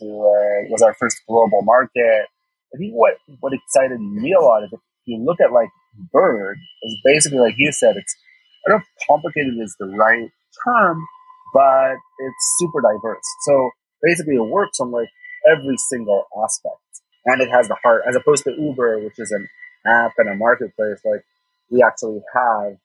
[0.01, 2.27] to, uh, was our first global market.
[2.75, 5.71] I think what, what excited me a lot is if you look at like
[6.13, 8.15] Bird, is basically like you said, it's,
[8.67, 10.31] I don't know if complicated is the right
[10.65, 11.05] term,
[11.53, 13.25] but it's super diverse.
[13.47, 13.71] So
[14.03, 15.09] basically it works on like
[15.51, 16.77] every single aspect.
[17.27, 19.49] And it has the heart, as opposed to Uber, which is an
[19.87, 21.25] app and a marketplace, like
[21.71, 22.77] we actually have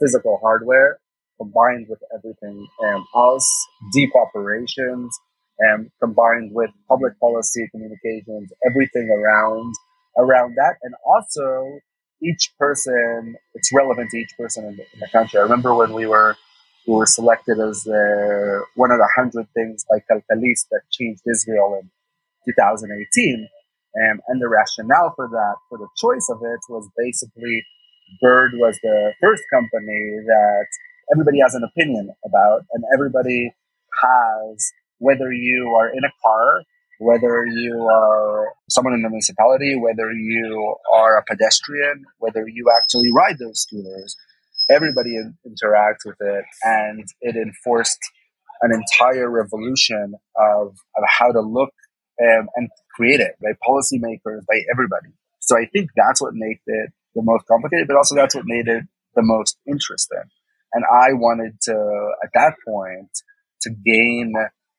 [0.00, 0.98] physical hardware
[1.38, 3.50] combined with everything um, else,
[3.92, 5.18] deep operations,
[5.58, 9.72] and um, combined with public policy communications, everything around
[10.18, 11.78] around that, and also
[12.22, 13.36] each person.
[13.54, 15.38] It's relevant to each person in the, in the country.
[15.38, 16.36] I remember when we were
[16.86, 21.80] we were selected as uh, one of the hundred things by Calcalist that changed Israel
[21.80, 21.90] in
[22.46, 23.48] 2018.
[23.94, 27.64] Um, and the rationale for that, for the choice of it, was basically
[28.20, 30.66] Bird was the first company that
[31.12, 33.54] everybody has an opinion about, and everybody
[34.02, 36.62] has, whether you are in a car,
[37.00, 43.10] whether you are someone in the municipality, whether you are a pedestrian, whether you actually
[43.12, 44.16] ride those scooters,
[44.70, 47.98] everybody in, interacts with it, and it enforced
[48.62, 51.72] an entire revolution of, of how to look
[52.22, 55.08] um, and create it by policymakers, by everybody.
[55.40, 58.68] So I think that's what made it the most complicated, but also that's what made
[58.68, 58.84] it
[59.14, 60.22] the most interesting.
[60.72, 63.10] And I wanted to, at that point,
[63.62, 64.32] to gain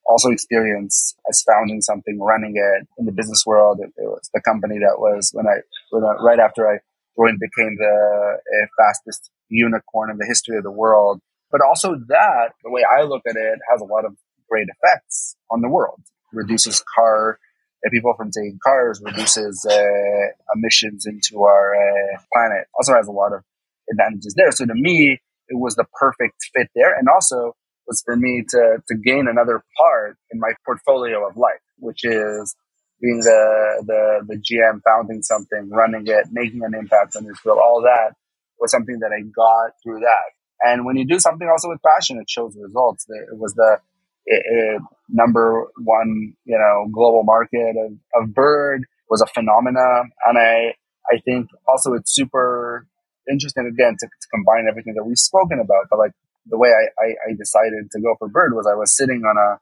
[0.08, 3.78] also experience as founding something, running it in the business world.
[3.80, 5.60] It, it was the company that was when I,
[5.90, 6.78] when I, right after I
[7.16, 11.20] joined, became the uh, fastest unicorn in the history of the world.
[11.50, 14.16] But also that, the way I look at it, has a lot of
[14.50, 16.00] great effects on the world.
[16.32, 17.38] Reduces car
[17.86, 22.66] uh, people from taking cars, reduces uh, emissions into our uh, planet.
[22.78, 23.42] Also has a lot of
[23.90, 24.50] advantages there.
[24.50, 27.54] So to me, it was the perfect fit there, and also
[27.86, 32.56] was for me to to gain another part in my portfolio of life, which is
[33.00, 37.60] being the the the GM, founding something, running it, making an impact on Israel.
[37.62, 38.14] All that
[38.58, 40.36] was something that I got through that.
[40.62, 43.06] And when you do something also with passion, it shows results.
[43.08, 43.78] It was the
[44.26, 50.02] it, it, number one, you know, global market of, of bird was a phenomena.
[50.26, 50.74] And I,
[51.12, 52.86] I think also it's super
[53.30, 55.86] interesting again to, to combine everything that we've spoken about.
[55.90, 56.12] But like
[56.46, 59.36] the way I, I, I, decided to go for bird was I was sitting on
[59.36, 59.58] a,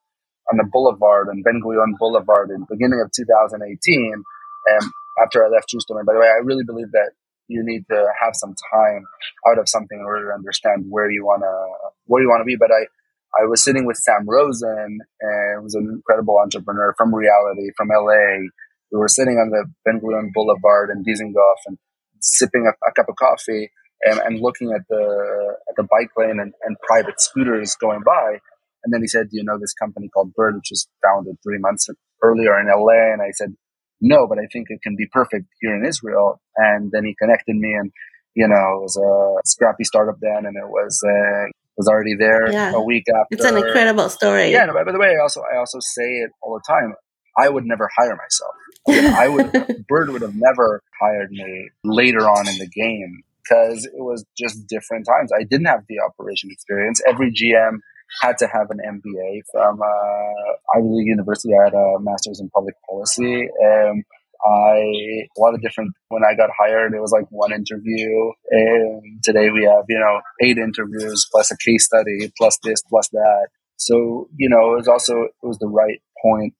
[0.52, 4.12] on the boulevard on Ben Gurion Boulevard in the beginning of 2018.
[4.66, 4.92] And
[5.22, 7.12] after I left Houston, and by the way, I really believe that
[7.48, 9.04] you need to have some time
[9.48, 12.44] out of something in order to understand where you want to, where you want to
[12.44, 12.56] be.
[12.56, 12.86] But I,
[13.40, 18.48] I was sitting with Sam Rosen, and was an incredible entrepreneur from reality, from LA.
[18.92, 21.78] We were sitting on the Ben Gurion Boulevard in Dizengoff and
[22.20, 23.70] sipping a, a cup of coffee
[24.02, 28.38] and, and, looking at the at the bike lane and, and, private scooters going by.
[28.84, 31.58] And then he said, "Do you know this company called Bird, which was founded three
[31.58, 31.88] months
[32.22, 33.54] earlier in LA?" And I said,
[34.00, 37.56] "No, but I think it can be perfect here in Israel." And then he connected
[37.56, 37.90] me, and
[38.34, 42.50] you know, it was a scrappy startup then, and it was uh, was already there
[42.50, 42.72] yeah.
[42.72, 43.34] a week after.
[43.34, 44.50] It's an incredible story.
[44.50, 44.66] Yeah.
[44.66, 46.94] No, by the way, I also I also say it all the time.
[47.36, 48.54] I would never hire myself.
[49.16, 53.92] I would Bird would have never hired me later on in the game because it
[53.96, 55.30] was just different times.
[55.32, 57.00] I didn't have the operation experience.
[57.06, 57.78] Every GM
[58.20, 61.52] had to have an MBA from uh, Ivy League University.
[61.54, 63.48] I had a master's in public policy.
[63.60, 64.04] And
[64.44, 65.92] I a lot of different.
[66.08, 70.20] When I got hired, it was like one interview, and today we have you know
[70.42, 73.48] eight interviews plus a case study plus this plus that.
[73.76, 75.98] So you know it was also it was the right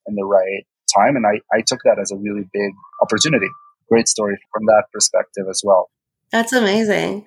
[0.07, 1.16] and the right time.
[1.16, 3.46] And I, I took that as a really big opportunity.
[3.88, 5.90] Great story from that perspective as well.
[6.30, 7.26] That's amazing.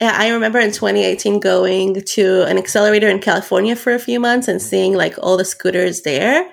[0.00, 4.46] Yeah, I remember in 2018 going to an accelerator in California for a few months
[4.46, 6.50] and seeing like all the scooters there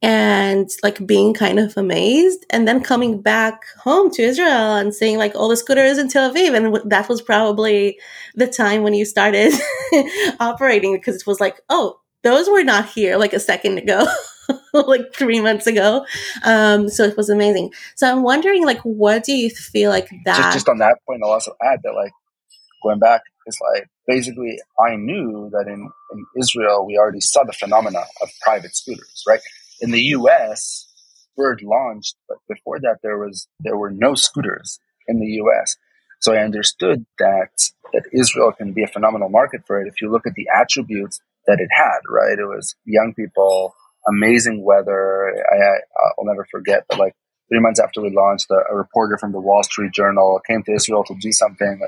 [0.00, 5.16] and like being kind of amazed and then coming back home to Israel and seeing
[5.16, 7.98] like all the scooters in Tel Aviv and that was probably
[8.34, 9.52] the time when you started
[10.40, 14.06] operating because it was like oh those were not here like a second ago
[14.72, 16.04] like three months ago.
[16.42, 17.72] Um so it was amazing.
[17.94, 21.20] So I'm wondering like what do you feel like that just, just on that point
[21.22, 22.12] I'll also add that like
[22.82, 27.52] going back is like basically I knew that in, in Israel we already saw the
[27.52, 29.40] phenomena of private scooters, right?
[29.80, 30.88] In the US,
[31.36, 34.78] Bird launched, but before that there was there were no scooters
[35.08, 35.76] in the US.
[36.20, 37.50] So I understood that
[37.92, 41.20] that Israel can be a phenomenal market for it if you look at the attributes
[41.46, 42.38] that it had, right?
[42.38, 43.74] It was young people,
[44.08, 45.34] amazing weather.
[45.50, 45.56] I,
[46.16, 47.14] will never forget, like
[47.48, 50.72] three months after we launched, a, a reporter from the Wall Street Journal came to
[50.72, 51.80] Israel to do something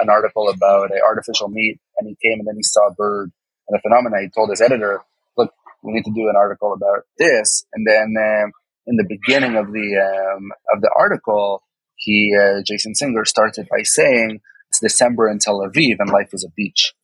[0.00, 3.32] an article about artificial meat, and he came and then he saw a bird
[3.68, 4.16] and a phenomena.
[4.22, 5.00] He told his editor,
[5.36, 8.52] "Look, we need to do an article about this." And then um,
[8.86, 11.62] in the beginning of the um, of the article,
[11.96, 14.40] he uh, Jason Singer started by saying,
[14.70, 16.94] "It's December in Tel Aviv, and life is a beach."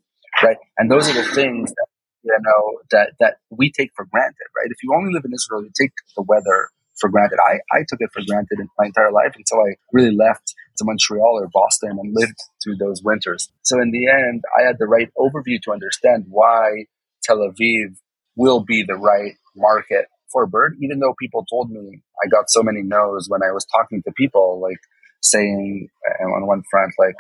[0.43, 1.87] Right, and those are the things that
[2.23, 4.49] you know that that we take for granted.
[4.57, 7.39] Right, if you only live in Israel, you take the weather for granted.
[7.45, 10.85] I, I took it for granted in my entire life until I really left to
[10.85, 13.49] Montreal or Boston and lived through those winters.
[13.63, 16.87] So in the end, I had the right overview to understand why
[17.23, 17.97] Tel Aviv
[18.37, 22.63] will be the right market for bird, even though people told me I got so
[22.63, 24.81] many no's when I was talking to people, like
[25.23, 27.15] saying uh, on one front, like,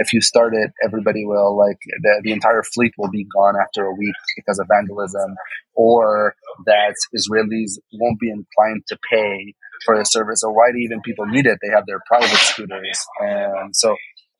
[0.00, 3.84] if you start it, everybody will like the, the entire fleet will be gone after
[3.84, 5.34] a week because of vandalism,
[5.74, 6.34] or
[6.66, 9.54] that Israelis won't be inclined to pay
[9.84, 10.42] for the service.
[10.42, 11.58] Or why do even people need it?
[11.62, 13.96] They have their private scooters, and so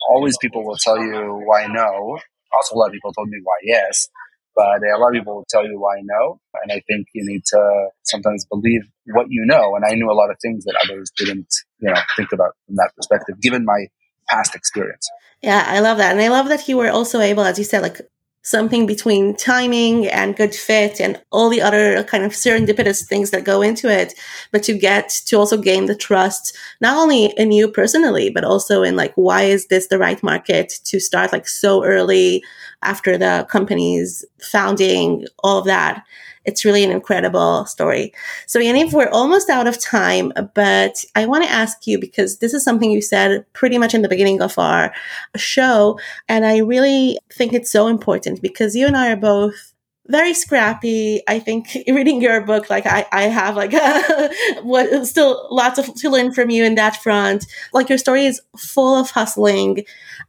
[0.09, 2.19] always people will tell you why no.
[2.55, 4.09] Also, a lot of people told me why yes,
[4.55, 6.39] but a lot of people will tell you why no.
[6.63, 9.75] And I think you need to sometimes believe what you know.
[9.75, 12.77] And I knew a lot of things that others didn't, you know, think about from
[12.77, 13.87] that perspective, given my
[14.29, 15.09] past experience.
[15.43, 16.13] Yeah, I love that.
[16.13, 18.01] And I love that you were also able, as you said, like
[18.43, 23.45] something between timing and good fit and all the other kind of serendipitous things that
[23.45, 24.15] go into it,
[24.51, 28.83] but to get to also gain the trust, not only in you personally, but also
[28.83, 32.43] in like, why is this the right market to start like so early
[32.83, 36.05] after the company's founding, all of that
[36.45, 38.13] it's really an incredible story.
[38.47, 42.55] So, Yaniv, we're almost out of time, but I want to ask you because this
[42.55, 44.93] is something you said pretty much in the beginning of our
[45.37, 45.99] show.
[46.29, 49.72] And I really think it's so important because you and I are both
[50.09, 51.23] very scrappy.
[51.29, 53.73] I think reading your book, like I, I have like
[54.63, 57.47] what still lots of to learn from you in that front.
[57.73, 59.85] Like your story is full of hustling.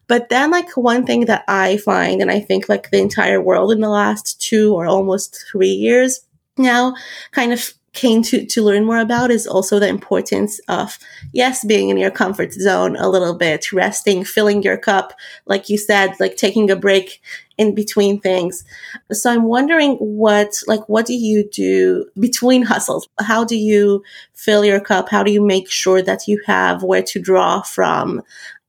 [0.07, 3.71] But then like one thing that I find, and I think like the entire world
[3.71, 6.21] in the last two or almost three years
[6.57, 6.93] now
[7.31, 10.97] kind of came to, to learn more about is also the importance of,
[11.31, 15.13] yes, being in your comfort zone a little bit, resting, filling your cup,
[15.45, 17.21] like you said, like taking a break
[17.57, 18.65] in between things.
[19.11, 23.07] So I'm wondering what, like, what do you do between hustles?
[23.19, 25.09] How do you fill your cup?
[25.09, 28.23] How do you make sure that you have where to draw from?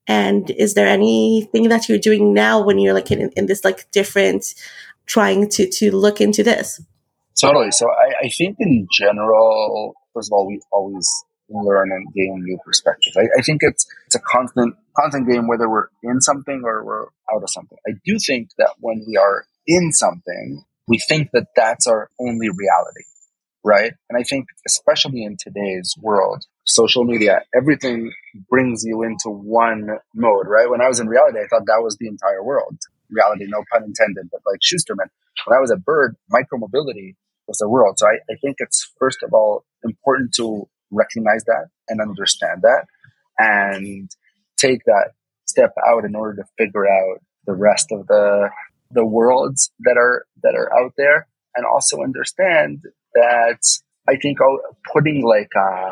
[0.07, 3.91] And is there anything that you're doing now when you're like in, in this like
[3.91, 4.55] different
[5.07, 6.83] trying to, to look into this?
[7.41, 7.71] Totally.
[7.73, 11.09] So I, I think in general, first of all, we always
[11.49, 13.17] learn and gain new perspectives.
[13.17, 17.07] I, I, think it's it's a constant constant game whether we're in something or we're
[17.33, 17.77] out of something.
[17.87, 22.49] I do think that when we are in something, we think that that's our only
[22.49, 23.05] reality,
[23.65, 23.93] right?
[24.09, 28.13] And I think especially in today's world, social media, everything
[28.49, 30.71] brings you into one mode, right?
[30.71, 32.79] When I was in reality, I thought that was the entire world.
[33.11, 35.11] Reality, no pun intended, but like Schusterman.
[35.45, 37.17] When I was a Bird, micromobility
[37.47, 37.99] was the world.
[37.99, 42.87] So I, I think it's first of all important to recognize that and understand that
[43.39, 44.11] and
[44.57, 45.11] take that
[45.47, 48.49] step out in order to figure out the rest of the
[48.91, 51.27] the worlds that are that are out there
[51.57, 52.83] and also understand
[53.15, 53.59] that
[54.09, 54.39] I think
[54.93, 55.91] putting like a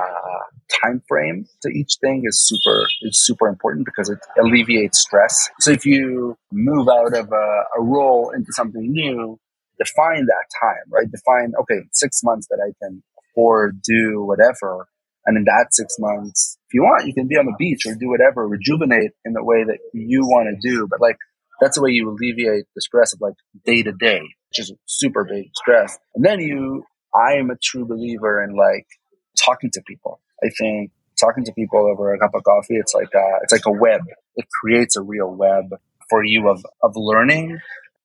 [0.82, 5.48] time frame to each thing is super is super important because it alleviates stress.
[5.60, 9.38] So if you move out of a, a role into something new,
[9.84, 11.10] define that time, right?
[11.10, 14.88] Define, okay, six months that I can afford, do whatever.
[15.26, 17.94] And in that six months, if you want, you can be on the beach or
[17.94, 20.88] do whatever, rejuvenate in the way that you want to do.
[20.90, 21.16] But like,
[21.60, 25.24] that's the way you alleviate the stress of like day to day, which is super
[25.24, 25.96] big stress.
[26.14, 28.86] And then you I am a true believer in like
[29.44, 30.20] talking to people.
[30.42, 33.66] I think talking to people over a cup of coffee, it's like a, it's like
[33.66, 34.00] a web.
[34.36, 35.74] It creates a real web
[36.08, 37.60] for you of, of learning.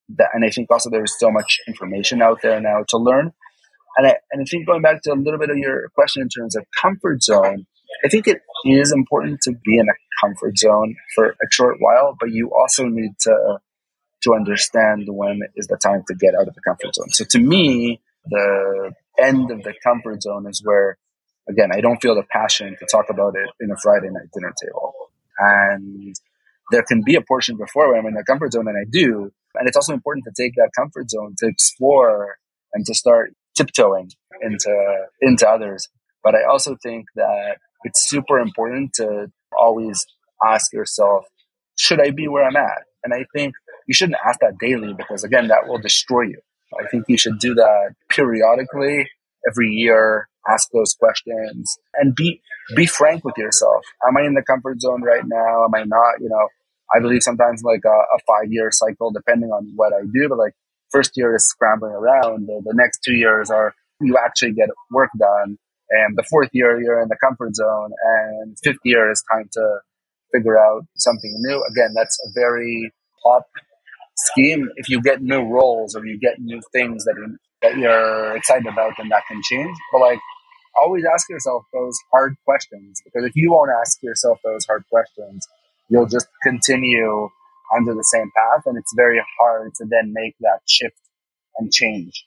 [0.10, 3.34] That, and I think also there's so much information out there now to learn.
[3.98, 6.30] And I, and I think going back to a little bit of your question in
[6.30, 7.66] terms of comfort zone,
[8.06, 12.16] I think it is important to be in a comfort zone for a short while,
[12.20, 13.60] but you also need to
[14.24, 17.10] to understand when is the time to get out of the comfort zone.
[17.10, 20.98] So to me, the end of the comfort zone is where
[21.50, 24.54] again, I don't feel the passion to talk about it in a Friday night dinner
[24.62, 24.94] table.
[25.40, 26.16] And
[26.72, 29.32] there can be a portion before where I'm in the comfort zone and I do.
[29.56, 32.38] And it's also important to take that comfort zone to explore
[32.74, 35.88] and to start tiptoeing into, into others.
[36.24, 40.06] But I also think that it's super important to always
[40.46, 41.26] ask yourself,
[41.78, 42.84] should I be where I'm at?
[43.04, 43.54] And I think
[43.88, 46.40] you shouldn't ask that daily because again, that will destroy you.
[46.78, 49.10] I think you should do that periodically
[49.50, 52.42] every year ask those questions and be
[52.76, 53.84] be frank with yourself.
[54.08, 55.66] Am I in the comfort zone right now?
[55.66, 56.20] Am I not?
[56.20, 56.48] You know,
[56.96, 60.30] I believe sometimes like a, a five year cycle, depending on what I do.
[60.30, 60.54] But like
[60.92, 62.48] first year is scrambling around.
[62.48, 65.58] The, the next two years are you actually get work done.
[65.90, 67.92] And the fourth year, you're in the comfort zone.
[68.04, 69.80] And fifth year is time to
[70.34, 71.64] figure out something new.
[71.70, 72.92] Again, that's a very
[73.24, 73.44] pop
[74.18, 74.70] scheme.
[74.76, 78.68] If you get new roles or you get new things that, you, that you're excited
[78.68, 79.76] about, then that can change.
[79.94, 80.20] But like
[80.80, 85.48] always ask yourself those hard questions because if you won't ask yourself those hard questions,
[85.90, 87.30] you'll just continue
[87.76, 91.00] under the same path and it's very hard to then make that shift
[91.58, 92.26] and change.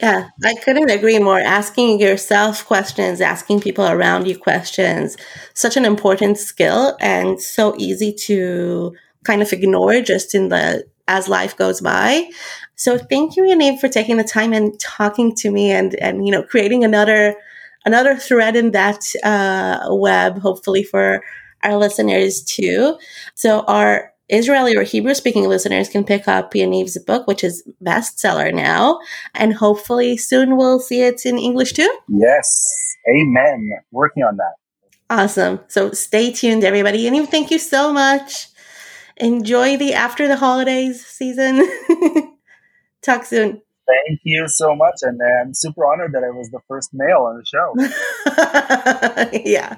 [0.00, 1.40] Yeah, I couldn't agree more.
[1.40, 5.16] Asking yourself questions, asking people around you questions,
[5.54, 8.94] such an important skill and so easy to
[9.24, 12.28] kind of ignore just in the as life goes by.
[12.74, 16.32] So thank you, Yaniv, for taking the time and talking to me and and you
[16.32, 17.36] know creating another
[17.86, 21.22] another thread in that uh, web, hopefully for
[21.62, 22.98] our listeners too.
[23.34, 28.52] So our Israeli or Hebrew speaking listeners can pick up Yaniv's book, which is bestseller
[28.52, 28.98] now,
[29.34, 31.98] and hopefully soon we'll see it in English too.
[32.08, 33.70] Yes, amen.
[33.92, 34.54] Working on that.
[35.08, 35.60] Awesome.
[35.68, 37.04] So stay tuned, everybody.
[37.04, 38.48] Yaniv, thank you so much.
[39.18, 41.66] Enjoy the after the holidays season.
[43.02, 43.62] Talk soon.
[43.86, 44.96] Thank you so much.
[45.02, 47.72] And I'm super honored that I was the first male on the show.
[49.48, 49.76] yeah.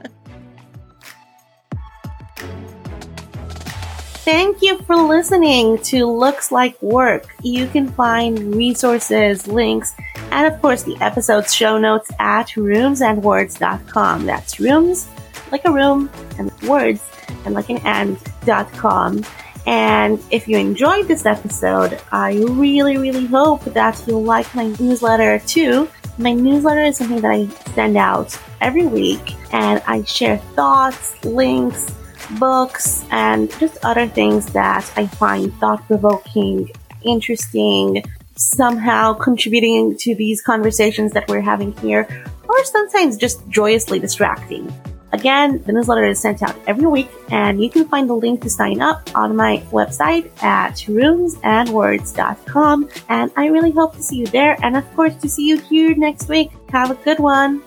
[4.28, 7.34] Thank you for listening to Looks Like Work.
[7.42, 9.94] You can find resources, links,
[10.30, 14.26] and of course the episode's show notes at roomsandwords.com.
[14.26, 15.08] That's rooms
[15.50, 17.02] like a room and words
[17.46, 19.24] and like an and.com.
[19.66, 25.38] And if you enjoyed this episode, I really, really hope that you'll like my newsletter
[25.38, 25.88] too.
[26.18, 31.94] My newsletter is something that I send out every week and I share thoughts, links,
[32.38, 36.70] books, and just other things that I find thought provoking,
[37.02, 38.04] interesting,
[38.36, 42.06] somehow contributing to these conversations that we're having here,
[42.48, 44.72] or sometimes just joyously distracting.
[45.12, 48.50] Again, the newsletter is sent out every week, and you can find the link to
[48.50, 52.88] sign up on my website at roomsandwords.com.
[53.08, 55.94] And I really hope to see you there, and of course, to see you here
[55.94, 56.50] next week.
[56.70, 57.62] Have a good one.